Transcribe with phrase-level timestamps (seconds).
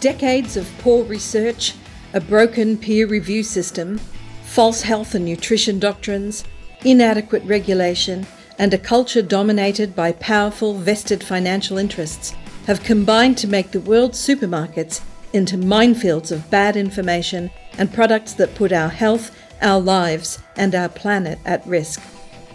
[0.00, 1.74] Decades of poor research,
[2.14, 3.98] a broken peer review system,
[4.44, 6.44] false health and nutrition doctrines,
[6.84, 8.24] inadequate regulation,
[8.58, 12.32] and a culture dominated by powerful vested financial interests
[12.68, 15.00] have combined to make the world's supermarkets
[15.32, 20.88] into minefields of bad information and products that put our health, our lives, and our
[20.88, 22.00] planet at risk.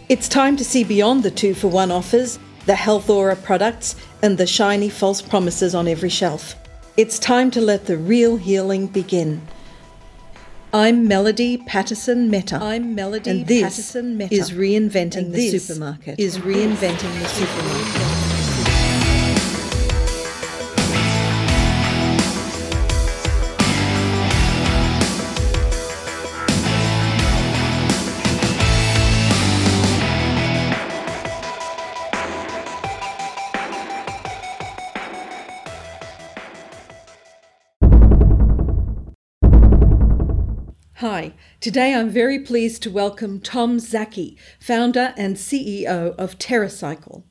[0.08, 4.38] It's time to see beyond the two for one offers, the health aura products, and
[4.38, 6.56] the shiny false promises on every shelf.
[6.96, 9.42] It's time to let the real healing begin.
[10.72, 12.58] I'm Melody Patterson Mehta.
[12.58, 16.20] I'm Melody and this Patterson is reinventing And the this supermarket.
[16.20, 18.23] is reinventing the supermarket.
[41.64, 47.24] Today I'm very pleased to welcome Tom Szaky, founder and CEO of TerraCycle.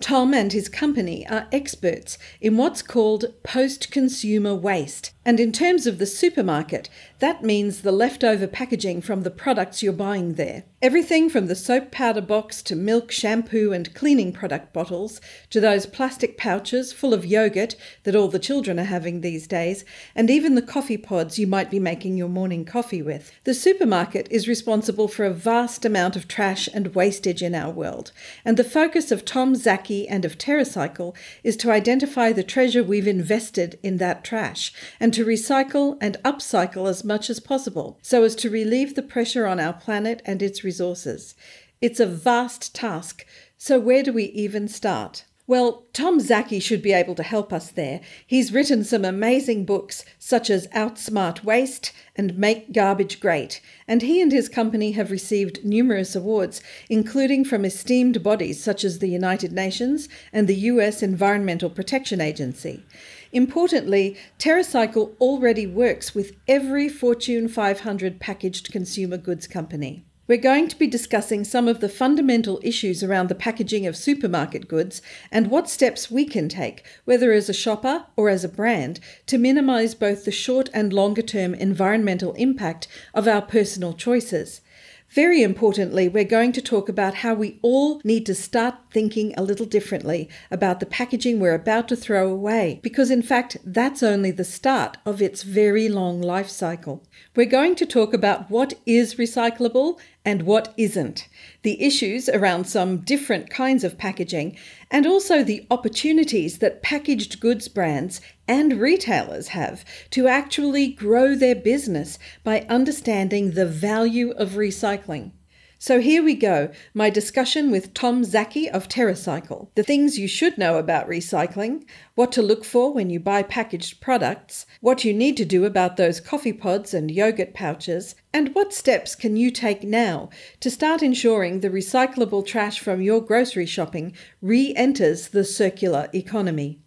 [0.00, 5.12] Tom and his company are experts in what's called post consumer waste.
[5.26, 9.94] And in terms of the supermarket, that means the leftover packaging from the products you're
[9.94, 10.64] buying there.
[10.82, 15.86] Everything from the soap powder box to milk, shampoo, and cleaning product bottles to those
[15.86, 20.56] plastic pouches full of yogurt that all the children are having these days, and even
[20.56, 23.32] the coffee pods you might be making your morning coffee with.
[23.44, 28.12] The supermarket is responsible for a vast amount of trash and wastage in our world,
[28.44, 29.54] and the focus of Tom
[29.90, 35.24] And of TerraCycle is to identify the treasure we've invested in that trash and to
[35.24, 39.74] recycle and upcycle as much as possible so as to relieve the pressure on our
[39.74, 41.34] planet and its resources.
[41.80, 43.26] It's a vast task,
[43.58, 45.24] so where do we even start?
[45.46, 48.00] Well, Tom Szaky should be able to help us there.
[48.26, 54.22] He's written some amazing books such as Outsmart Waste and Make Garbage Great, and he
[54.22, 59.52] and his company have received numerous awards, including from esteemed bodies such as the United
[59.52, 62.82] Nations and the US Environmental Protection Agency.
[63.30, 70.06] Importantly, TerraCycle already works with every Fortune 500 packaged consumer goods company.
[70.26, 74.68] We're going to be discussing some of the fundamental issues around the packaging of supermarket
[74.68, 79.00] goods and what steps we can take, whether as a shopper or as a brand,
[79.26, 84.62] to minimize both the short and longer term environmental impact of our personal choices.
[85.10, 89.44] Very importantly, we're going to talk about how we all need to start thinking a
[89.44, 94.32] little differently about the packaging we're about to throw away, because in fact, that's only
[94.32, 97.06] the start of its very long life cycle.
[97.36, 101.28] We're going to talk about what is recyclable and what isn't,
[101.62, 104.56] the issues around some different kinds of packaging,
[104.90, 111.54] and also the opportunities that packaged goods brands and retailers have to actually grow their
[111.54, 115.32] business by understanding the value of recycling.
[115.78, 119.68] So here we go my discussion with Tom Szaky of TerraCycle.
[119.74, 124.00] The things you should know about recycling, what to look for when you buy packaged
[124.00, 128.72] products, what you need to do about those coffee pods and yogurt pouches, and what
[128.72, 130.30] steps can you take now
[130.60, 136.80] to start ensuring the recyclable trash from your grocery shopping re enters the circular economy.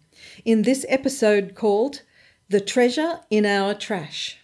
[0.44, 2.02] In this episode called
[2.48, 4.37] The Treasure in Our Trash.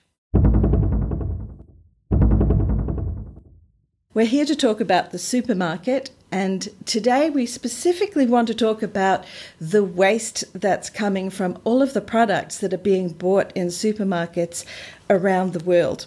[4.15, 9.25] We're here to talk about the supermarket, and today we specifically want to talk about
[9.61, 14.65] the waste that's coming from all of the products that are being bought in supermarkets
[15.11, 16.07] around the world.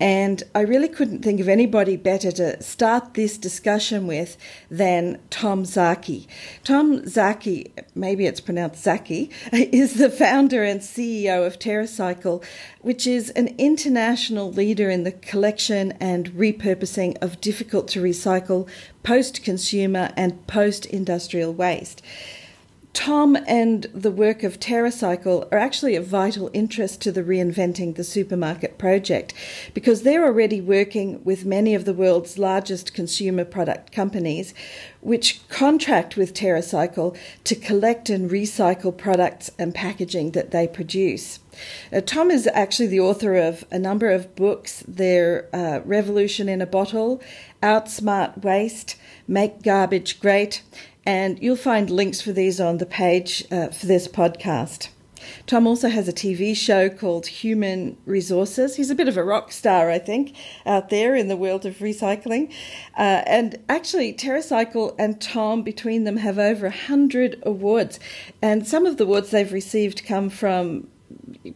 [0.00, 4.38] And I really couldn't think of anybody better to start this discussion with
[4.70, 6.26] than Tom Szaky.
[6.64, 12.42] Tom Szaky, maybe it's pronounced Zaki, is the founder and CEO of TerraCycle,
[12.80, 18.66] which is an international leader in the collection and repurposing of difficult to recycle
[19.02, 22.02] post consumer and post industrial waste.
[22.92, 28.02] Tom and the work of TerraCycle are actually of vital interest to the Reinventing the
[28.02, 29.32] Supermarket project
[29.74, 34.54] because they're already working with many of the world's largest consumer product companies,
[35.00, 41.38] which contract with TerraCycle to collect and recycle products and packaging that they produce.
[41.92, 44.84] Uh, Tom is actually the author of a number of books.
[44.86, 47.20] They're uh, Revolution in a Bottle,
[47.62, 48.96] Outsmart Waste,
[49.28, 50.62] Make Garbage Great,
[51.04, 54.88] and you'll find links for these on the page uh, for this podcast.
[55.46, 58.76] Tom also has a TV show called Human Resources.
[58.76, 61.78] He's a bit of a rock star, I think, out there in the world of
[61.78, 62.52] recycling.
[62.96, 68.00] Uh, and actually, TerraCycle and Tom, between them, have over 100 awards.
[68.40, 70.88] And some of the awards they've received come from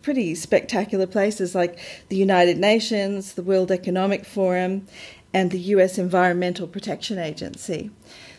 [0.02, 4.86] pretty spectacular places like the United Nations, the World Economic Forum,
[5.32, 7.90] and the US Environmental Protection Agency.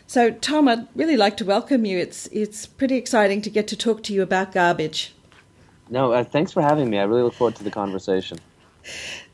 [0.06, 1.98] So, Tom, I'd really like to welcome you.
[1.98, 5.14] It's it's pretty exciting to get to talk to you about garbage.
[5.88, 6.98] No, uh, thanks for having me.
[6.98, 8.38] I really look forward to the conversation.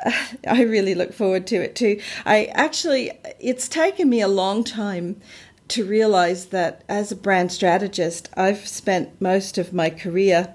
[0.48, 2.00] I really look forward to it too.
[2.24, 5.20] I actually, it's taken me a long time
[5.68, 10.54] to realize that as a brand strategist, I've spent most of my career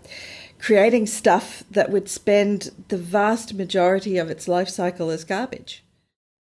[0.60, 5.84] creating stuff that would spend the vast majority of its life cycle as garbage.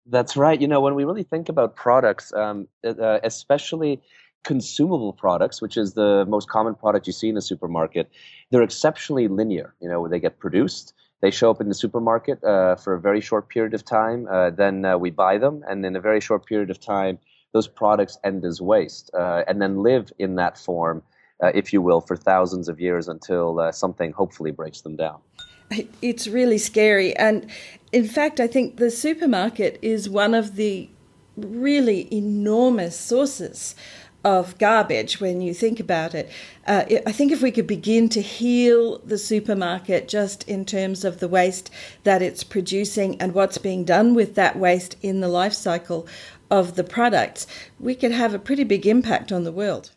[0.06, 0.60] That's right.
[0.60, 4.02] You know, when we really think about products, um, uh, especially
[4.44, 8.12] consumable products, which is the most common product you see in the supermarket,
[8.52, 9.74] they're exceptionally linear.
[9.80, 13.22] You know, they get produced, they show up in the supermarket uh, for a very
[13.22, 16.46] short period of time, uh, then uh, we buy them, and in a very short
[16.46, 17.18] period of time,
[17.54, 21.02] those products end as waste, uh, and then live in that form,
[21.42, 25.22] uh, if you will, for thousands of years until something hopefully breaks them down.
[26.02, 27.16] It's really scary.
[27.16, 27.50] And
[27.92, 30.90] in fact, I think the supermarket is one of the
[31.36, 33.76] really enormous sources
[34.24, 36.30] of garbage when you think about it.
[36.66, 41.20] Uh, I think if we could begin to heal the supermarket just in terms of
[41.20, 41.70] the waste
[42.04, 46.08] that it's producing and what's being done with that waste in the life cycle
[46.50, 47.48] of the products,
[47.80, 49.92] we could have a pretty big impact on the world.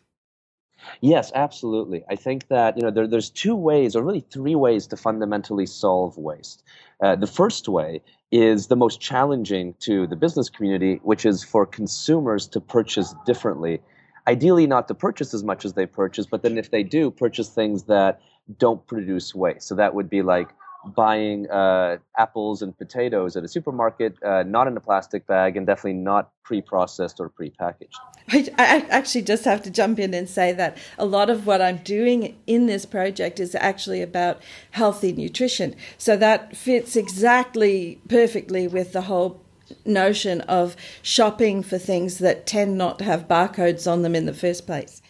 [1.01, 2.03] Yes, absolutely.
[2.09, 5.65] I think that you know there, there's two ways, or really three ways, to fundamentally
[5.65, 6.63] solve waste.
[7.01, 8.01] Uh, the first way
[8.31, 13.81] is the most challenging to the business community, which is for consumers to purchase differently.
[14.27, 17.49] Ideally, not to purchase as much as they purchase, but then if they do, purchase
[17.49, 18.19] things that
[18.57, 19.67] don't produce waste.
[19.67, 20.49] So that would be like
[20.85, 25.67] buying uh, apples and potatoes at a supermarket, uh, not in a plastic bag, and
[25.67, 27.97] definitely not pre-processed or pre-packaged.
[28.29, 31.61] I, I, actually just have to jump in and say that a lot of what
[31.61, 34.41] I'm doing in this project is actually about
[34.71, 35.75] healthy nutrition.
[35.97, 39.41] So that fits exactly perfectly with the whole
[39.85, 44.33] notion of shopping for things that tend not to have barcodes on them in the
[44.33, 45.01] first place.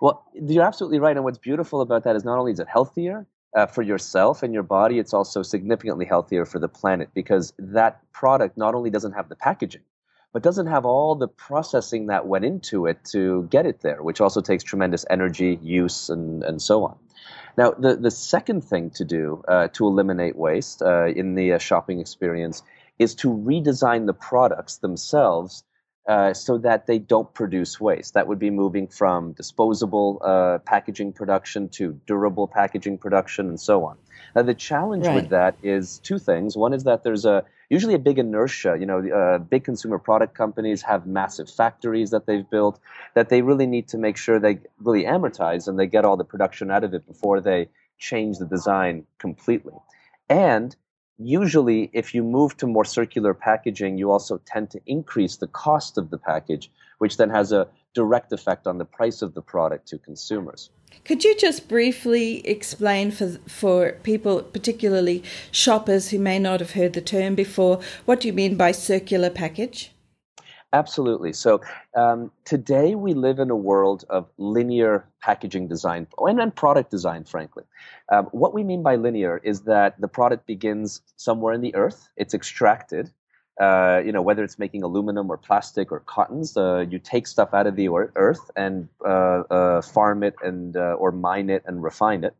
[0.00, 1.16] Well, you're absolutely right.
[1.16, 4.54] And what's beautiful about that is not only is it healthier, uh, for yourself and
[4.54, 9.12] your body, it's also significantly healthier for the planet because that product not only doesn't
[9.12, 9.82] have the packaging,
[10.32, 14.20] but doesn't have all the processing that went into it to get it there, which
[14.20, 16.96] also takes tremendous energy, use, and, and so on.
[17.58, 21.58] Now, the, the second thing to do uh, to eliminate waste uh, in the uh,
[21.58, 22.62] shopping experience
[22.98, 25.64] is to redesign the products themselves
[26.10, 28.14] uh, so that they don't produce waste.
[28.14, 33.84] That would be moving from disposable uh, packaging production to durable packaging production and so
[33.84, 33.96] on.
[34.34, 35.14] Now, the challenge right.
[35.14, 36.56] with that is two things.
[36.56, 38.76] One is that there's a usually a big inertia.
[38.80, 42.80] You know, uh, big consumer product companies have massive factories that they've built
[43.14, 46.24] that they really need to make sure they really amortize and they get all the
[46.24, 47.68] production out of it before they
[47.98, 49.74] change the design completely.
[50.28, 50.74] And
[51.20, 55.98] usually if you move to more circular packaging you also tend to increase the cost
[55.98, 59.88] of the package which then has a direct effect on the price of the product
[59.88, 60.70] to consumers.
[61.04, 66.94] Could you just briefly explain for for people particularly shoppers who may not have heard
[66.94, 69.92] the term before what do you mean by circular package
[70.72, 71.32] Absolutely.
[71.32, 71.60] So
[71.96, 77.24] um, today we live in a world of linear packaging design and then product design,
[77.24, 77.64] frankly.
[78.12, 82.08] Um, what we mean by linear is that the product begins somewhere in the earth,
[82.16, 83.10] it's extracted.
[83.60, 87.52] Uh, you know, whether it's making aluminum or plastic or cottons, uh, you take stuff
[87.52, 91.82] out of the earth and uh, uh, farm it and uh, or mine it and
[91.82, 92.34] refine it.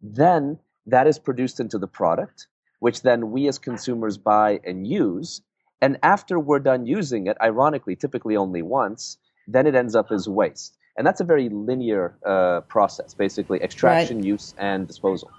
[0.00, 2.48] Then that is produced into the product,
[2.80, 5.42] which then we as consumers buy and use
[5.80, 10.28] and after we're done using it, ironically, typically only once, then it ends up as
[10.28, 10.76] waste.
[10.96, 14.26] And that's a very linear uh, process, basically extraction, right.
[14.26, 15.30] use, and disposal.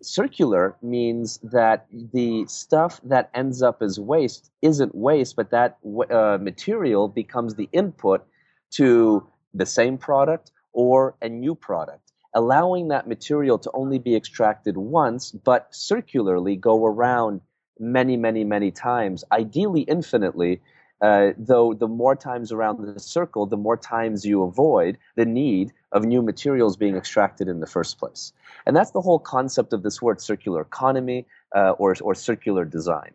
[0.00, 5.78] Circular means that the stuff that ends up as waste isn't waste, but that
[6.10, 8.26] uh, material becomes the input
[8.72, 14.76] to the same product or a new product, allowing that material to only be extracted
[14.76, 17.40] once, but circularly go around
[17.78, 20.60] many, many, many times, ideally infinitely.
[21.00, 25.72] Uh, though the more times around the circle, the more times you avoid the need
[25.92, 28.32] of new materials being extracted in the first place.
[28.64, 33.10] And that's the whole concept of this word circular economy uh, or, or circular design.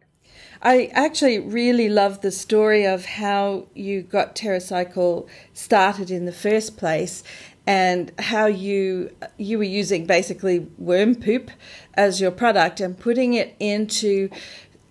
[0.61, 6.77] I actually really love the story of how you got TerraCycle started in the first
[6.77, 7.23] place
[7.69, 11.51] and how you you were using basically worm poop
[11.93, 14.27] as your product and putting it into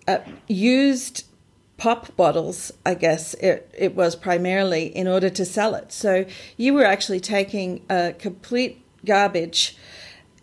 [0.07, 1.25] uh, used
[1.75, 5.91] pop bottles, I guess it, it was primarily in order to sell it.
[5.91, 9.77] So you were actually taking a complete garbage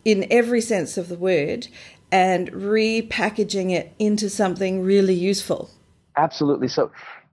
[0.05, 1.69] in every sense of the word
[2.13, 5.71] and repackaging it into something really useful.
[6.17, 6.69] Absolutely.
[6.69, 6.91] So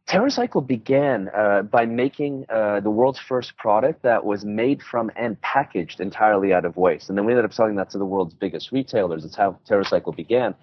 [0.07, 5.39] TerraCycle began uh, by making uh, the world's first product that was made from and
[5.41, 7.09] packaged entirely out of waste.
[7.09, 9.23] And then we ended up selling that to the world's biggest retailers.
[9.23, 10.55] That's how TerraCycle began.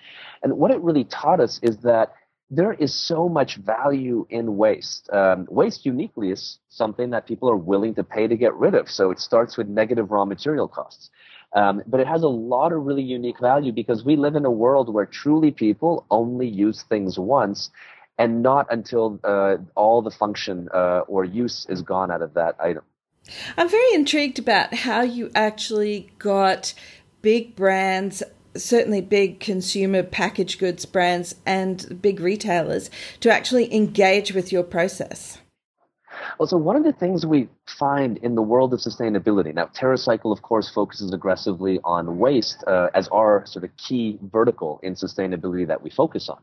[0.43, 2.13] And what it really taught us is that
[2.51, 5.09] there is so much value in waste.
[5.13, 8.91] Um, waste uniquely is something that people are willing to pay to get rid of.
[8.91, 11.11] So it starts with negative raw material costs.
[11.55, 14.51] Um, but it has a lot of really unique value because we live in a
[14.51, 17.71] world where truly people only use things once
[18.21, 22.55] and not until uh, all the function uh, or use is gone out of that
[22.61, 22.85] item.
[23.57, 26.75] I'm very intrigued about how you actually got
[27.23, 28.23] big brands
[28.57, 35.39] certainly big consumer packaged goods brands and big retailers to actually engage with your process?
[36.41, 40.33] Well, so one of the things we find in the world of sustainability now, TerraCycle,
[40.33, 45.67] of course, focuses aggressively on waste uh, as our sort of key vertical in sustainability
[45.67, 46.41] that we focus on.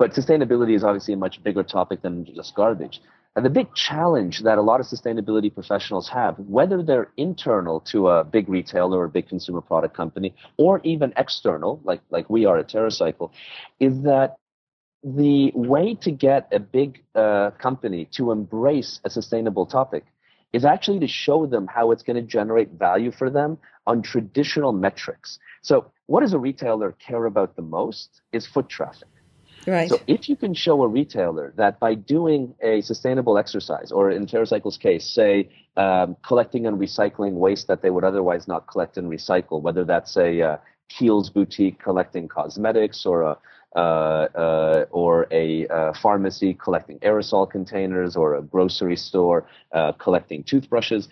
[0.00, 3.00] But sustainability is obviously a much bigger topic than just garbage.
[3.36, 8.08] And the big challenge that a lot of sustainability professionals have, whether they're internal to
[8.08, 12.46] a big retailer or a big consumer product company, or even external, like, like we
[12.46, 13.30] are at TerraCycle,
[13.78, 14.38] is that
[15.06, 20.04] the way to get a big uh, company to embrace a sustainable topic
[20.52, 24.72] is actually to show them how it's going to generate value for them on traditional
[24.72, 25.38] metrics.
[25.62, 29.08] So, what does a retailer care about the most is foot traffic.
[29.66, 29.88] Right.
[29.88, 34.26] So if you can show a retailer that by doing a sustainable exercise, or in
[34.26, 39.10] TerraCycle's case, say um, collecting and recycling waste that they would otherwise not collect and
[39.10, 40.56] recycle, whether that's a uh,
[40.88, 43.38] Kiehl's boutique collecting cosmetics or a
[43.74, 51.08] or a uh, pharmacy collecting aerosol containers or a grocery store uh, collecting toothbrushes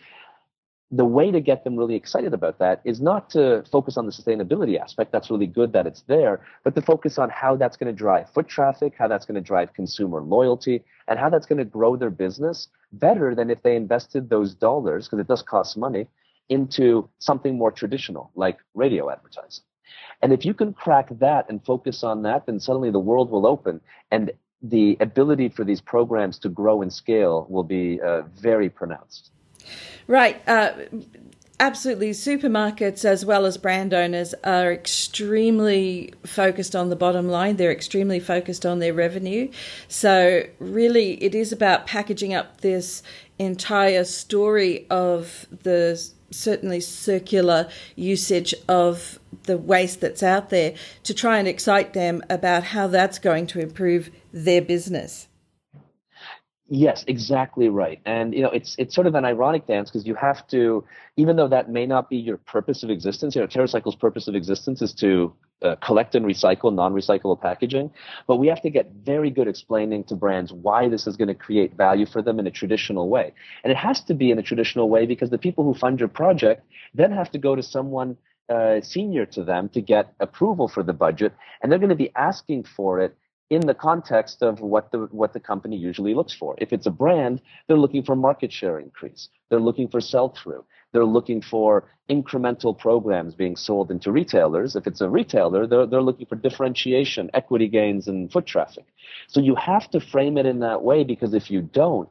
[0.97, 4.13] the way to get them really excited about that is not to focus on the
[4.13, 5.11] sustainability aspect.
[5.13, 8.31] That's really good that it's there, but to focus on how that's going to drive
[8.31, 11.97] foot traffic, how that's going to drive consumer loyalty, and how that's going to grow
[11.97, 16.07] their business better than if they invested those dollars, because it does cost money,
[16.49, 19.65] into something more traditional like radio advertising.
[20.23, 23.47] And if you can crack that and focus on that, then suddenly the world will
[23.47, 28.71] open and the ability for these programs to grow and scale will be uh, very
[28.71, 29.31] pronounced.
[30.07, 30.47] Right.
[30.49, 30.73] Uh,
[31.61, 32.11] absolutely.
[32.11, 37.57] Supermarkets, as well as brand owners, are extremely focused on the bottom line.
[37.57, 39.51] They're extremely focused on their revenue.
[39.89, 43.03] So, really, it is about packaging up this
[43.39, 46.01] entire story of the
[46.35, 50.75] certainly circular usage of the waste that's out there
[51.05, 55.29] to try and excite them about how that's going to improve their business.
[56.67, 58.01] Yes, exactly right.
[58.07, 60.85] And you know, it's it's sort of an ironic dance because you have to,
[61.17, 63.35] even though that may not be your purpose of existence.
[63.37, 67.91] You know, TerraCycle's purpose of existence is to uh, collect and recycle non-recyclable packaging,
[68.27, 71.35] but we have to get very good explaining to brands why this is going to
[71.35, 73.33] create value for them in a traditional way.
[73.63, 76.09] And it has to be in a traditional way because the people who fund your
[76.09, 78.17] project then have to go to someone
[78.49, 81.33] uh, senior to them to get approval for the budget,
[81.63, 83.17] and they're going to be asking for it
[83.51, 86.55] in the context of what the what the company usually looks for.
[86.59, 89.29] If it's a brand, they're looking for market share increase.
[89.49, 90.65] They're looking for sell through.
[90.95, 94.77] They're looking for incremental programs being sold into retailers.
[94.77, 98.85] If it's a retailer, they're, they're looking for differentiation, equity gains, and foot traffic.
[99.27, 102.09] So you have to frame it in that way because if you don't,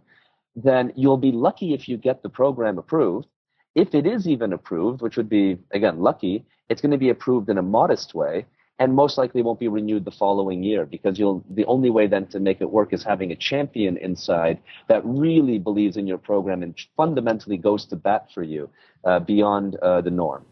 [0.57, 3.27] then you'll be lucky if you get the program approved.
[3.73, 7.49] If it is even approved, which would be, again, lucky, it's going to be approved
[7.49, 8.45] in a modest way
[8.79, 12.25] and most likely won't be renewed the following year because you'll the only way then
[12.27, 16.63] to make it work is having a champion inside that really believes in your program
[16.63, 18.69] and fundamentally goes to bat for you
[19.05, 20.43] uh, beyond uh, the norm.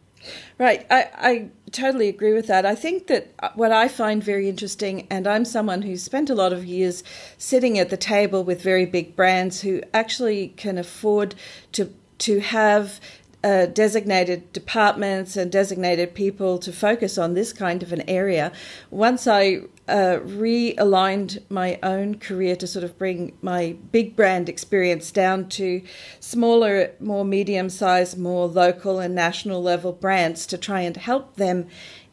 [0.56, 2.64] Right, I, I totally agree with that.
[2.64, 6.34] I think that uh, what I find very interesting, and I'm someone who's spent a
[6.34, 7.02] lot of years
[7.38, 11.34] sitting at the table with very big brands who actually can afford
[11.72, 13.00] to to have
[13.44, 18.52] uh, designated departments and designated people to focus on this kind of an area.
[18.90, 25.10] Once I uh, realigned my own career to sort of bring my big brand experience
[25.10, 25.82] down to
[26.20, 31.66] smaller, more medium sized, more local and national level brands to try and help them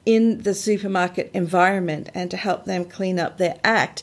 [0.06, 4.02] in the supermarket environment and to help them clean up their act.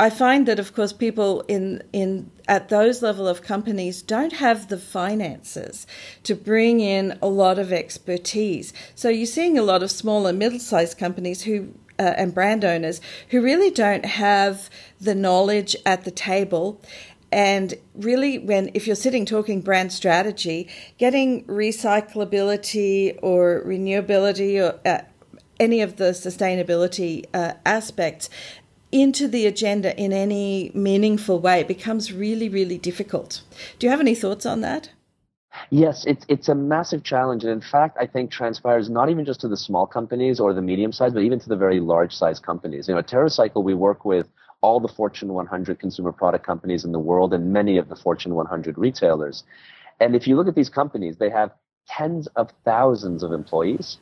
[0.00, 4.68] I find that, of course, people in in at those level of companies don't have
[4.68, 5.86] the finances
[6.22, 8.72] to bring in a lot of expertise.
[8.94, 13.00] So you're seeing a lot of small and middle-sized companies who uh, and brand owners
[13.30, 14.68] who really don't have
[15.00, 16.80] the knowledge at the table
[17.30, 25.02] and really when if you're sitting talking brand strategy getting recyclability or renewability or uh,
[25.60, 28.28] any of the sustainability uh, aspects
[28.94, 33.42] into the agenda in any meaningful way it becomes really, really difficult.
[33.78, 34.90] Do you have any thoughts on that?
[35.70, 39.40] Yes, it's it's a massive challenge, and in fact, I think transpires not even just
[39.40, 42.40] to the small companies or the medium sized, but even to the very large size
[42.40, 42.88] companies.
[42.88, 44.28] You know, at TerraCycle, we work with
[44.62, 48.34] all the Fortune 100 consumer product companies in the world and many of the Fortune
[48.34, 49.44] 100 retailers.
[50.00, 51.50] And if you look at these companies, they have
[51.88, 53.98] tens of thousands of employees,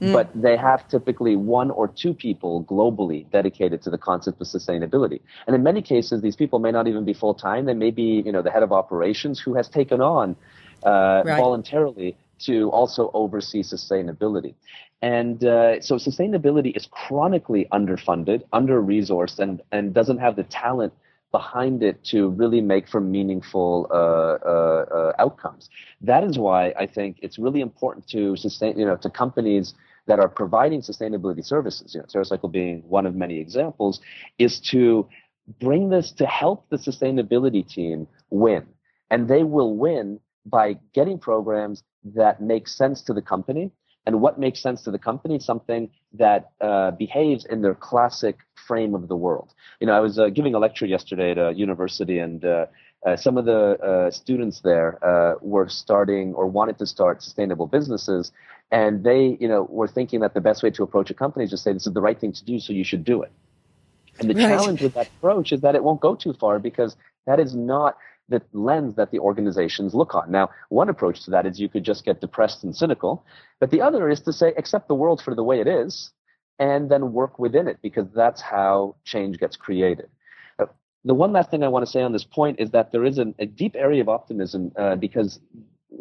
[0.00, 0.12] mm.
[0.12, 5.20] but they have typically one or two people globally dedicated to the concept of sustainability.
[5.46, 7.64] And in many cases, these people may not even be full time.
[7.66, 10.36] They may be, you know, the head of operations who has taken on
[10.84, 11.38] uh, right.
[11.38, 14.54] voluntarily to also oversee sustainability.
[15.02, 20.94] And uh, so sustainability is chronically underfunded, under resourced, and, and doesn't have the talent
[21.38, 25.64] behind it to really make for meaningful uh, uh, uh, outcomes.
[26.10, 29.66] That is why I think it's really important to sustain, you know, to companies
[30.08, 33.94] that are providing sustainability services, you know, TerraCycle being one of many examples,
[34.38, 35.08] is to
[35.64, 38.64] bring this to help the sustainability team win.
[39.10, 40.66] And they will win by
[40.98, 41.82] getting programs
[42.20, 43.64] that make sense to the company.
[44.06, 45.38] And what makes sense to the company?
[45.38, 49.54] Something that uh, behaves in their classic frame of the world.
[49.80, 52.66] You know, I was uh, giving a lecture yesterday at a university, and uh,
[53.06, 57.66] uh some of the uh, students there uh, were starting or wanted to start sustainable
[57.66, 58.32] businesses,
[58.70, 61.50] and they, you know, were thinking that the best way to approach a company is
[61.50, 63.32] to say this is the right thing to do, so you should do it.
[64.18, 64.48] And the right.
[64.48, 66.96] challenge with that approach is that it won't go too far because
[67.26, 67.96] that is not
[68.28, 70.30] the lens that the organizations look on.
[70.30, 73.24] Now, one approach to that is you could just get depressed and cynical,
[73.60, 76.10] but the other is to say, accept the world for the way it is,
[76.58, 80.08] and then work within it, because that's how change gets created.
[80.58, 80.66] Uh,
[81.04, 83.18] the one last thing I want to say on this point is that there is
[83.18, 85.40] an, a deep area of optimism uh, because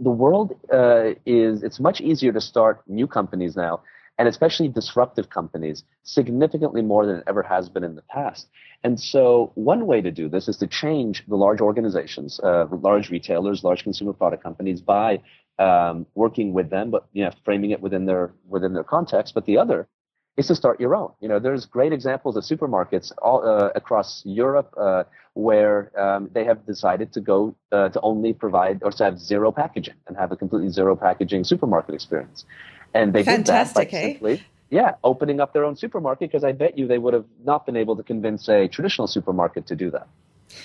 [0.02, 3.82] the world uh, is, it's much easier to start new companies now
[4.18, 8.48] and especially disruptive companies significantly more than it ever has been in the past.
[8.84, 13.10] And so one way to do this is to change the large organizations, uh, large
[13.10, 15.22] retailers, large consumer product companies by
[15.60, 19.34] um, working with them, but you know, framing it within their within their context.
[19.34, 19.88] But the other
[20.36, 21.12] is to start your own.
[21.20, 25.04] You know, there's great examples of supermarkets all uh, across Europe uh,
[25.36, 29.52] where um, they have decided to go uh, to only provide or to have zero
[29.52, 32.46] packaging and have a completely zero packaging supermarket experience.
[32.94, 34.12] And they Fantastic, did that by eh?
[34.14, 37.66] simply, yeah, opening up their own supermarket because I bet you they would have not
[37.66, 40.08] been able to convince a traditional supermarket to do that.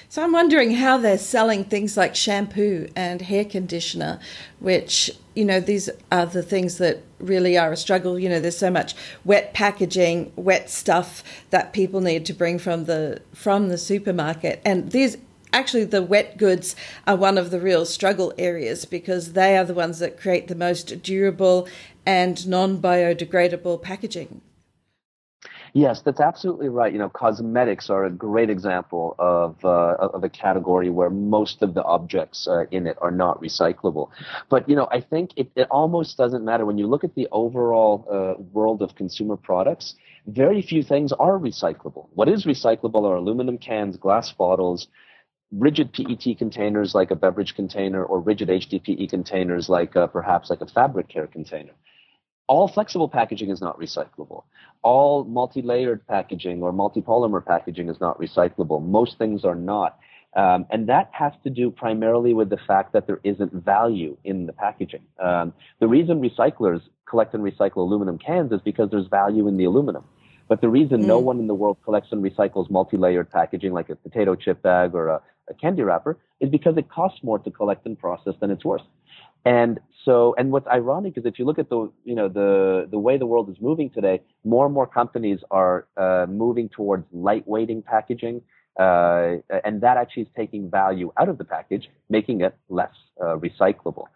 [0.08, 4.18] So I'm wondering how they're selling things like shampoo and hair conditioner,
[4.58, 8.18] which, you know, these are the things that really are a struggle.
[8.18, 12.84] You know, there's so much wet packaging, wet stuff that people need to bring from
[12.84, 14.60] the from the supermarket.
[14.64, 15.16] And these
[15.52, 19.74] actually the wet goods are one of the real struggle areas because they are the
[19.74, 21.66] ones that create the most durable
[22.08, 24.40] and non biodegradable packaging.
[25.74, 26.90] Yes, that's absolutely right.
[26.90, 31.74] You know, cosmetics are a great example of uh, of a category where most of
[31.74, 34.08] the objects uh, in it are not recyclable.
[34.48, 37.28] But you know, I think it, it almost doesn't matter when you look at the
[37.30, 39.94] overall uh, world of consumer products.
[40.26, 42.06] Very few things are recyclable.
[42.14, 44.88] What is recyclable are aluminum cans, glass bottles,
[45.52, 50.66] rigid PET containers like a beverage container, or rigid HDPE containers like perhaps like a
[50.66, 51.74] fabric care container
[52.48, 54.44] all flexible packaging is not recyclable.
[54.82, 58.84] All multi-layered packaging or multi-polymer packaging is not recyclable.
[58.84, 59.98] Most things are not.
[60.34, 64.46] Um, and that has to do primarily with the fact that there isn't value in
[64.46, 65.02] the packaging.
[65.18, 69.64] Um, the reason recyclers collect and recycle aluminum cans is because there's value in the
[69.64, 70.04] aluminum.
[70.48, 71.06] But the reason mm.
[71.06, 74.94] no one in the world collects and recycles multi-layered packaging like a potato chip bag
[74.94, 78.50] or a, a candy wrapper is because it costs more to collect and process than
[78.50, 78.82] it's worth.
[79.48, 82.98] And so, and what's ironic is if you look at the, you know, the the
[82.98, 87.80] way the world is moving today, more and more companies are uh, moving towards lightweighting
[87.92, 88.42] packaging,
[88.78, 93.36] uh, and that actually is taking value out of the package, making it less uh,
[93.46, 94.06] recyclable.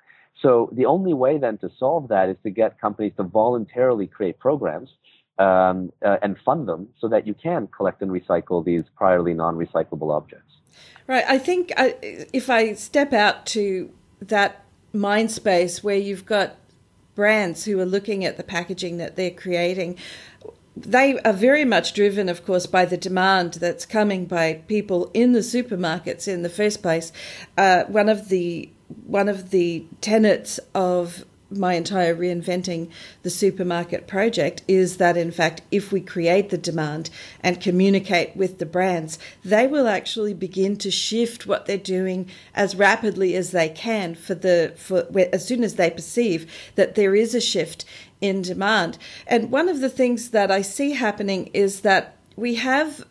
[0.42, 4.38] So the only way then to solve that is to get companies to voluntarily create
[4.38, 4.90] programs
[5.38, 10.10] um, uh, and fund them so that you can collect and recycle these priorly non-recyclable
[10.18, 10.52] objects.
[11.06, 11.24] Right.
[11.26, 11.96] I think I,
[12.32, 13.90] if I step out to
[14.20, 16.56] that mind space where you've got
[17.14, 19.98] brands who are looking at the packaging that they're creating,
[20.76, 25.32] they are very much driven, of course, by the demand that's coming by people in
[25.32, 27.12] the supermarkets in the first place.
[27.58, 28.70] Uh, one of the
[29.06, 31.24] one of the tenets of
[31.56, 32.90] my entire reinventing
[33.22, 37.10] the supermarket project is that in fact if we create the demand
[37.40, 42.74] and communicate with the brands they will actually begin to shift what they're doing as
[42.74, 47.34] rapidly as they can for the for as soon as they perceive that there is
[47.34, 47.84] a shift
[48.20, 48.96] in demand.
[49.26, 53.04] And one of the things that I see happening is that we have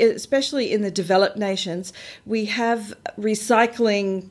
[0.00, 1.92] especially in the developed nations
[2.24, 4.30] we have recycling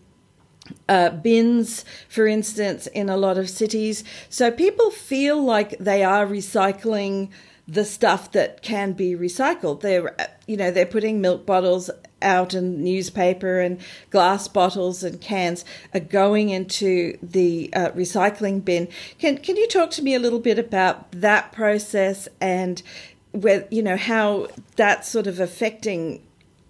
[0.88, 4.04] uh, bins, for instance, in a lot of cities.
[4.30, 7.30] So people feel like they are recycling
[7.68, 9.82] the stuff that can be recycled.
[9.82, 10.16] They're,
[10.48, 11.90] you know, they're putting milk bottles
[12.22, 18.88] out and newspaper and glass bottles and cans are going into the uh, recycling bin.
[19.20, 22.82] Can can you talk to me a little bit about that process and
[23.32, 26.22] where you know how that's sort of affecting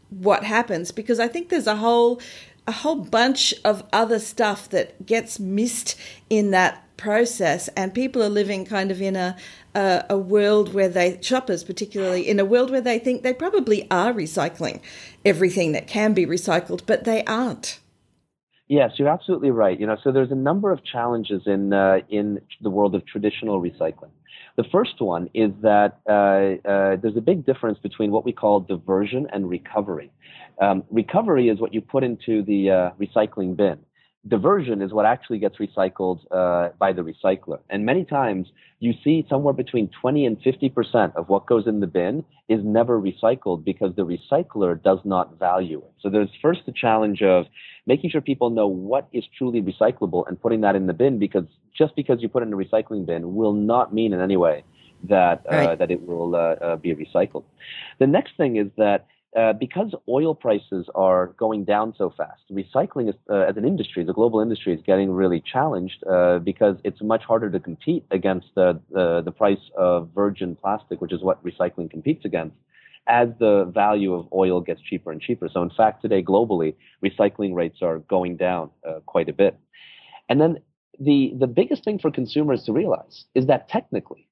[0.10, 0.91] what happens?
[0.91, 2.21] Because I think there's a whole
[2.67, 8.30] a whole bunch of other stuff that gets missed in that process and people are
[8.30, 9.36] living kind of in a
[9.74, 13.89] a, a world where they shoppers particularly in a world where they think they probably
[13.89, 14.80] are recycling
[15.26, 17.80] everything that can be recycled but they aren't
[18.67, 19.78] Yes, you're absolutely right.
[19.78, 23.62] You know, so there's a number of challenges in uh, in the world of traditional
[23.62, 24.12] recycling.
[24.56, 28.62] The first one is that uh, uh, there's a big difference between what we call
[28.62, 30.10] diversion and recovery.
[30.62, 33.80] Um, recovery is what you put into the uh, recycling bin.
[34.28, 37.60] Diversion is what actually gets recycled uh, by the recycler.
[37.71, 38.47] And many times
[38.80, 43.02] you see somewhere between 20 and 50% of what goes in the bin is never
[43.02, 45.91] recycled because the recycler does not value it.
[46.02, 47.45] So there's first the challenge of
[47.88, 51.45] making sure people know what is truly recyclable and putting that in the bin because
[51.76, 54.63] just because you put it in a recycling bin will not mean in any way
[55.10, 55.80] that uh, right.
[55.80, 57.43] that it will uh, uh, be recycled.
[58.00, 63.10] The next thing is that uh, because oil prices are going down so fast, recycling
[63.10, 67.02] is, uh, as an industry, the global industry, is getting really challenged uh, because it's
[67.02, 71.44] much harder to compete against the, the, the price of virgin plastic, which is what
[71.46, 72.56] recycling competes against,
[73.08, 75.48] as the value of oil gets cheaper and cheaper.
[75.48, 79.58] So, in fact, today globally, recycling rates are going down uh, quite a bit.
[80.28, 80.58] And then
[81.00, 84.28] the the biggest thing for consumers to realize is that technically,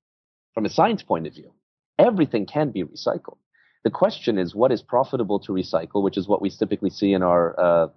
[0.54, 1.52] from a science point of view,
[1.98, 3.38] everything can be recycled
[3.84, 7.24] the question is what is profitable to recycle, which is what we typically see in
[7.24, 7.88] our uh,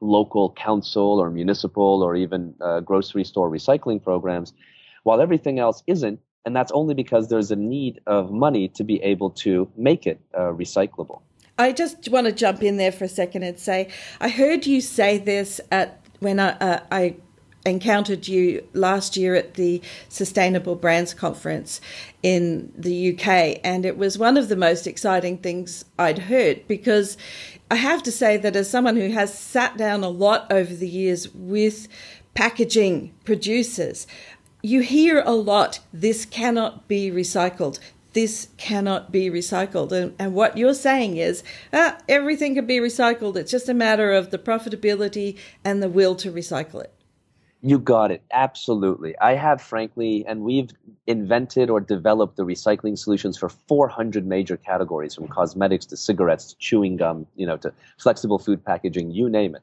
[0.00, 4.52] local council or municipal or even uh, grocery store recycling programs,
[5.04, 6.20] while everything else isn't.
[6.44, 10.20] And that's only because there's a need of money to be able to make it
[10.34, 11.22] uh, recyclable.
[11.58, 13.88] I just want to jump in there for a second and say,
[14.20, 17.16] I heard you say this at when I, uh, I
[17.66, 21.80] encountered you last year at the Sustainable Brands Conference
[22.22, 27.16] in the UK, and it was one of the most exciting things I'd heard because
[27.70, 30.88] I have to say that as someone who has sat down a lot over the
[30.88, 31.88] years with
[32.34, 34.06] packaging producers,
[34.62, 37.78] you hear a lot this cannot be recycled.
[38.12, 39.92] This cannot be recycled.
[39.92, 43.36] And, and what you're saying is ah, everything can be recycled.
[43.36, 46.95] It's just a matter of the profitability and the will to recycle it.
[47.66, 48.22] You got it.
[48.30, 49.18] Absolutely.
[49.18, 50.70] I have, frankly, and we've
[51.08, 56.58] invented or developed the recycling solutions for 400 major categories from cosmetics to cigarettes to
[56.58, 59.62] chewing gum, you know, to flexible food packaging, you name it.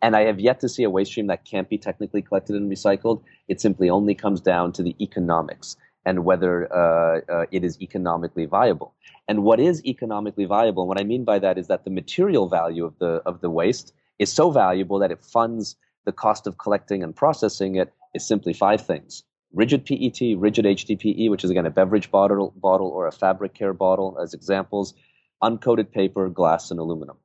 [0.00, 2.72] And I have yet to see a waste stream that can't be technically collected and
[2.72, 3.22] recycled.
[3.48, 8.46] It simply only comes down to the economics and whether uh, uh, it is economically
[8.46, 8.94] viable.
[9.28, 12.48] And what is economically viable, and what I mean by that is that the material
[12.48, 16.58] value of the of the waste is so valuable that it funds the cost of
[16.58, 19.22] collecting and processing it is simply five things.
[19.52, 23.74] Rigid PET, rigid HDPE, which is again a beverage bottle, bottle or a fabric care
[23.74, 24.94] bottle as examples,
[25.42, 27.16] uncoated paper, glass, and aluminum.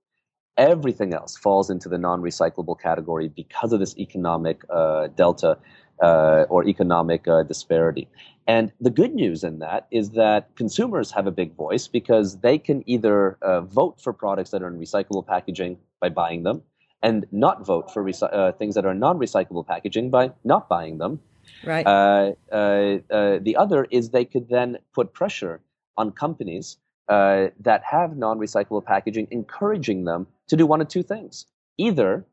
[0.58, 5.58] Everything else falls into the non-recyclable category because of this economic uh, delta
[6.02, 8.08] uh, or economic uh, disparity.
[8.48, 12.58] And the good news in that is that consumers have a big voice because they
[12.58, 16.64] can either uh, vote for products that are in recyclable packaging by buying them,
[17.02, 21.20] and not vote for recy- uh, things that are non-recyclable packaging by not buying them.
[21.64, 21.86] Right.
[21.86, 25.62] Uh, uh, uh the other is they could then put pressure
[25.96, 31.46] on companies uh, that have non-recyclable packaging, encouraging them to do one of two things:
[31.78, 32.26] either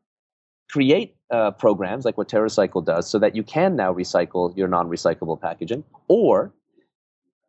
[0.69, 5.39] create uh, programs like what TerraCycle does, so that you can now recycle your non-recyclable
[5.39, 6.51] packaging, or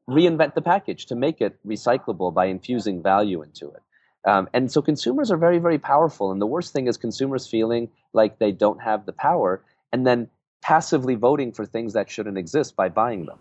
[0.08, 3.82] reinvent the package to make it recyclable by infusing value into it.
[4.26, 6.32] Um, and so consumers are very, very powerful.
[6.32, 9.62] And the worst thing is consumers feeling like they don't have the power
[9.92, 10.28] and then
[10.60, 13.38] passively voting for things that shouldn't exist by buying them.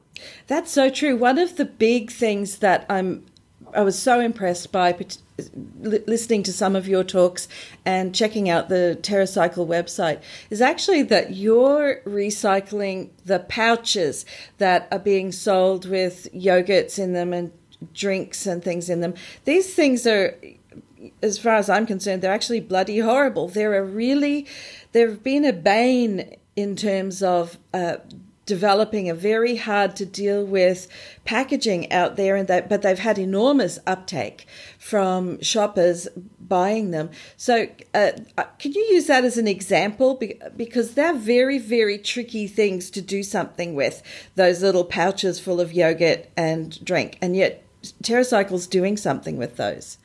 [0.48, 1.18] That's so true.
[1.18, 3.26] One of the big things that I'm
[3.74, 4.96] I was so impressed by
[5.82, 7.48] listening to some of your talks
[7.84, 14.26] and checking out the TerraCycle website is actually that you're recycling the pouches
[14.60, 17.52] that are being sold with yogurts in them and
[17.94, 19.14] drinks and things in them.
[19.46, 20.38] These things are
[21.22, 23.48] as far as I'm concerned, they're actually bloody horrible.
[23.48, 24.48] They're a really,
[24.92, 27.98] they've been a bane in terms of uh,
[28.46, 30.88] developing a very hard to deal with
[31.26, 34.46] packaging out there and that but they've had enormous uptake
[34.78, 36.08] from shoppers
[36.40, 37.10] buying them.
[37.38, 40.22] So uh, uh can you use that as an example?
[40.56, 44.04] Because they're very very tricky things to do something with
[44.36, 47.18] those little pouches full of yogurt and drink.
[47.22, 47.64] And yet
[48.04, 49.98] TerraCycle's doing something with those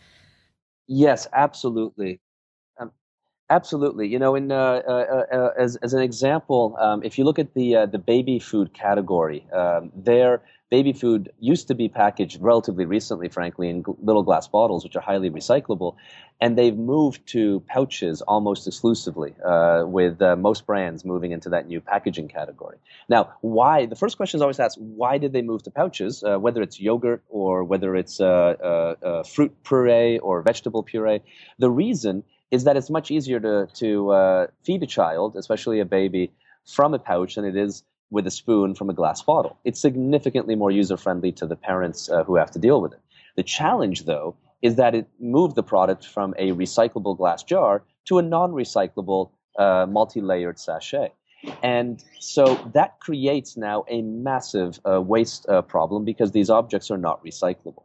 [0.90, 2.20] yes absolutely
[3.50, 4.06] Absolutely.
[4.06, 7.52] You know, in uh, uh, uh, as as an example, um, if you look at
[7.54, 12.84] the uh, the baby food category, um, there baby food used to be packaged relatively
[12.84, 15.96] recently, frankly, in little glass bottles, which are highly recyclable,
[16.40, 21.66] and they've moved to pouches almost exclusively, uh, with uh, most brands moving into that
[21.66, 22.78] new packaging category.
[23.08, 23.86] Now, why?
[23.86, 26.22] The first question is always asked: Why did they move to pouches?
[26.22, 31.20] Uh, whether it's yogurt or whether it's uh, fruit puree or vegetable puree,
[31.58, 35.84] the reason is that it's much easier to, to uh, feed a child, especially a
[35.84, 36.32] baby,
[36.66, 39.58] from a pouch than it is with a spoon from a glass bottle.
[39.64, 43.00] It's significantly more user friendly to the parents uh, who have to deal with it.
[43.36, 48.18] The challenge, though, is that it moved the product from a recyclable glass jar to
[48.18, 51.12] a non recyclable uh, multi layered sachet.
[51.62, 56.98] And so that creates now a massive uh, waste uh, problem because these objects are
[56.98, 57.84] not recyclable.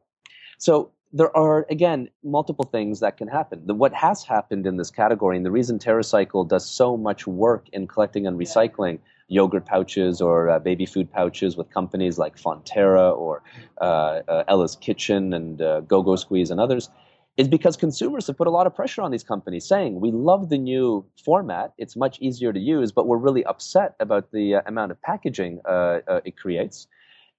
[0.58, 3.66] So there are again multiple things that can happen.
[3.66, 7.70] The, what has happened in this category, and the reason TerraCycle does so much work
[7.72, 13.16] in collecting and recycling yogurt pouches or uh, baby food pouches with companies like Fonterra
[13.18, 13.42] or
[13.82, 16.90] uh, uh, Ella's Kitchen and uh, Go Go Squeeze and others,
[17.38, 20.50] is because consumers have put a lot of pressure on these companies, saying we love
[20.50, 24.62] the new format, it's much easier to use, but we're really upset about the uh,
[24.68, 26.88] amount of packaging uh, it creates.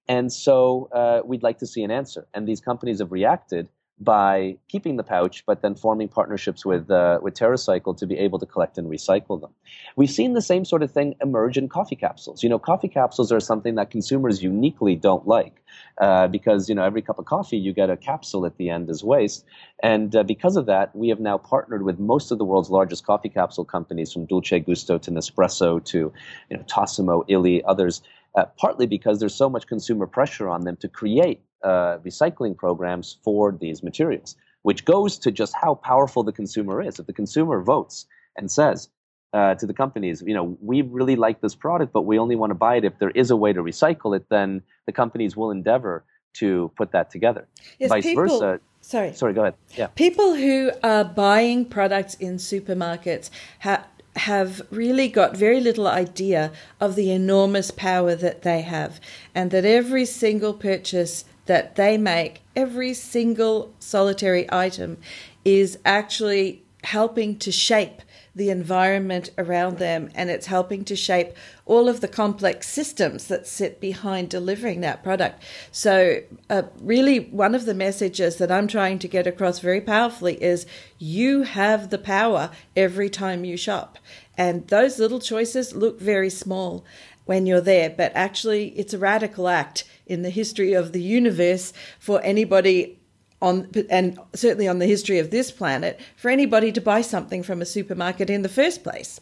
[0.07, 2.27] And so uh, we'd like to see an answer.
[2.33, 7.19] And these companies have reacted by keeping the pouch, but then forming partnerships with uh,
[7.21, 9.51] with TerraCycle to be able to collect and recycle them.
[9.95, 12.43] We've seen the same sort of thing emerge in coffee capsules.
[12.43, 15.63] You know, coffee capsules are something that consumers uniquely don't like
[15.99, 18.89] uh, because you know every cup of coffee you get a capsule at the end
[18.89, 19.45] as waste,
[19.81, 23.05] and uh, because of that, we have now partnered with most of the world's largest
[23.05, 26.13] coffee capsule companies, from Dolce Gusto to Nespresso to
[26.51, 28.03] you know Tassimo, Illy, others
[28.37, 33.17] uh, partly because there's so much consumer pressure on them to create uh, recycling programs
[33.23, 36.99] for these materials, which goes to just how powerful the consumer is.
[36.99, 38.89] If the consumer votes and says
[39.33, 42.51] uh, to the companies, you know, we really like this product, but we only want
[42.51, 45.51] to buy it if there is a way to recycle it, then the companies will
[45.51, 47.47] endeavor to put that together.
[47.79, 48.59] Yes, Vice people, versa.
[48.81, 49.13] Sorry.
[49.13, 49.55] Sorry, go ahead.
[49.75, 49.87] Yeah.
[49.87, 56.95] People who are buying products in supermarkets have have really got very little idea of
[56.95, 58.99] the enormous power that they have,
[59.35, 64.97] and that every single purchase that they make, every single solitary item,
[65.43, 68.01] is actually helping to shape
[68.37, 71.33] the environment around them and it's helping to shape
[71.65, 75.43] all of the complex systems that sit behind delivering that product.
[75.71, 80.41] So, uh, really, one of the messages that I'm trying to get across very powerfully
[80.41, 80.67] is
[80.99, 83.97] you have the power every time you shop.
[84.37, 86.85] And those little choices look very small
[87.27, 91.73] when you're there, but actually, it's a radical act in the history of the universe
[91.99, 92.97] for anybody
[93.41, 97.61] on and certainly on the history of this planet for anybody to buy something from
[97.61, 99.19] a supermarket in the first place.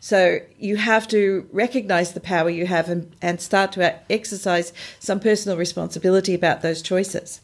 [0.00, 5.20] So you have to recognize the power you have and, and start to exercise some
[5.20, 7.40] personal responsibility about those choices.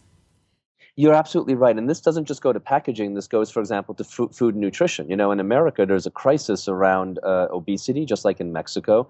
[0.96, 1.78] You're absolutely right.
[1.78, 3.14] And this doesn't just go to packaging.
[3.14, 5.08] This goes, for example, to food, food and nutrition.
[5.08, 9.08] You know, in America, there's a crisis around uh, obesity, just like in Mexico.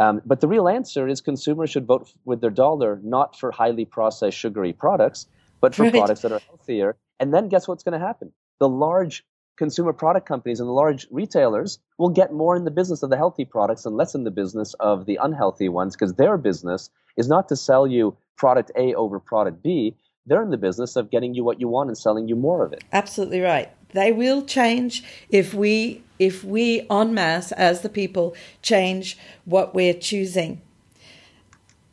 [0.00, 3.84] Um, but the real answer is consumers should vote with their dollar not for highly
[3.84, 5.26] processed sugary products,
[5.60, 5.92] but for right.
[5.92, 6.96] products that are healthier.
[7.20, 8.32] And then guess what's going to happen?
[8.60, 9.24] The large
[9.58, 13.16] consumer product companies and the large retailers will get more in the business of the
[13.18, 17.28] healthy products and less in the business of the unhealthy ones because their business is
[17.28, 21.34] not to sell you product A over product B, they're in the business of getting
[21.34, 22.82] you what you want and selling you more of it.
[22.92, 23.70] Absolutely right.
[23.92, 29.94] They will change if we if we en masse as the people change what we're
[29.94, 30.60] choosing.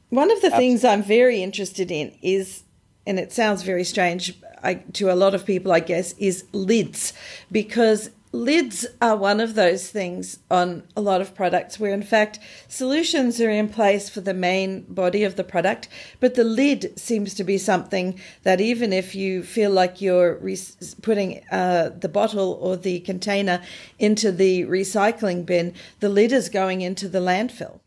[0.10, 0.68] One of the Absolutely.
[0.68, 2.64] things I'm very interested in is
[3.06, 7.14] and it sounds very strange I, to a lot of people, I guess, is lids
[7.52, 12.40] because lids are one of those things on a lot of products where, in fact,
[12.68, 15.88] solutions are in place for the main body of the product,
[16.20, 20.58] but the lid seems to be something that even if you feel like you're re-
[21.02, 23.62] putting uh, the bottle or the container
[23.98, 27.80] into the recycling bin, the lid is going into the landfill.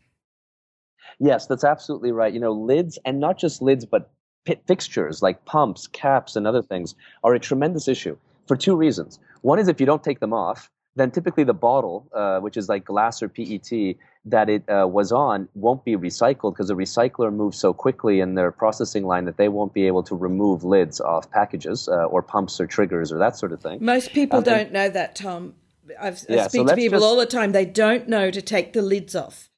[1.19, 2.33] Yes, that's absolutely right.
[2.33, 4.09] You know, lids, and not just lids, but
[4.45, 9.19] pit fixtures like pumps, caps, and other things are a tremendous issue for two reasons.
[9.41, 12.67] One is if you don't take them off, then typically the bottle, uh, which is
[12.67, 17.33] like glass or PET, that it uh, was on won't be recycled because the recycler
[17.33, 20.99] moves so quickly in their processing line that they won't be able to remove lids
[20.99, 23.83] off packages uh, or pumps or triggers or that sort of thing.
[23.83, 25.55] Most people um, don't know that, Tom.
[25.99, 27.51] I've, i speak so to people just, all the time.
[27.51, 29.49] They don't know to take the lids off.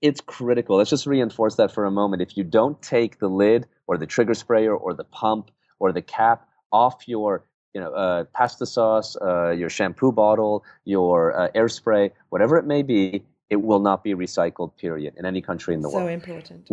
[0.00, 0.78] It's critical.
[0.78, 2.22] Let's just reinforce that for a moment.
[2.22, 6.00] If you don't take the lid or the trigger sprayer or the pump or the
[6.00, 11.68] cap off your you know, uh, pasta sauce, uh, your shampoo bottle, your uh, air
[11.68, 15.80] spray, whatever it may be, it will not be recycled, period, in any country in
[15.80, 16.08] the so world.
[16.08, 16.70] So important.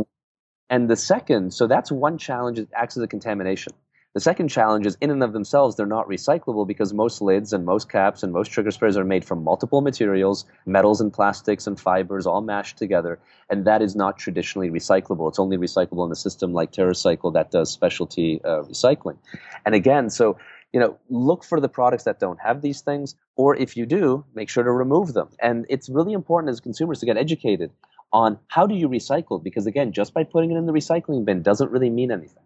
[0.69, 3.73] And the second, so that's one challenge, it acts as a contamination.
[4.13, 7.65] The second challenge is in and of themselves, they're not recyclable because most lids and
[7.65, 11.79] most caps and most trigger sprays are made from multiple materials, metals and plastics and
[11.79, 13.19] fibers all mashed together.
[13.49, 15.29] And that is not traditionally recyclable.
[15.29, 19.17] It's only recyclable in a system like TerraCycle that does specialty uh, recycling.
[19.65, 20.38] And again, so
[20.73, 24.25] you know, look for the products that don't have these things, or if you do,
[24.36, 25.30] make sure to remove them.
[25.39, 27.71] And it's really important as consumers to get educated
[28.12, 31.41] on how do you recycle, because again, just by putting it in the recycling bin
[31.41, 32.43] doesn't really mean anything.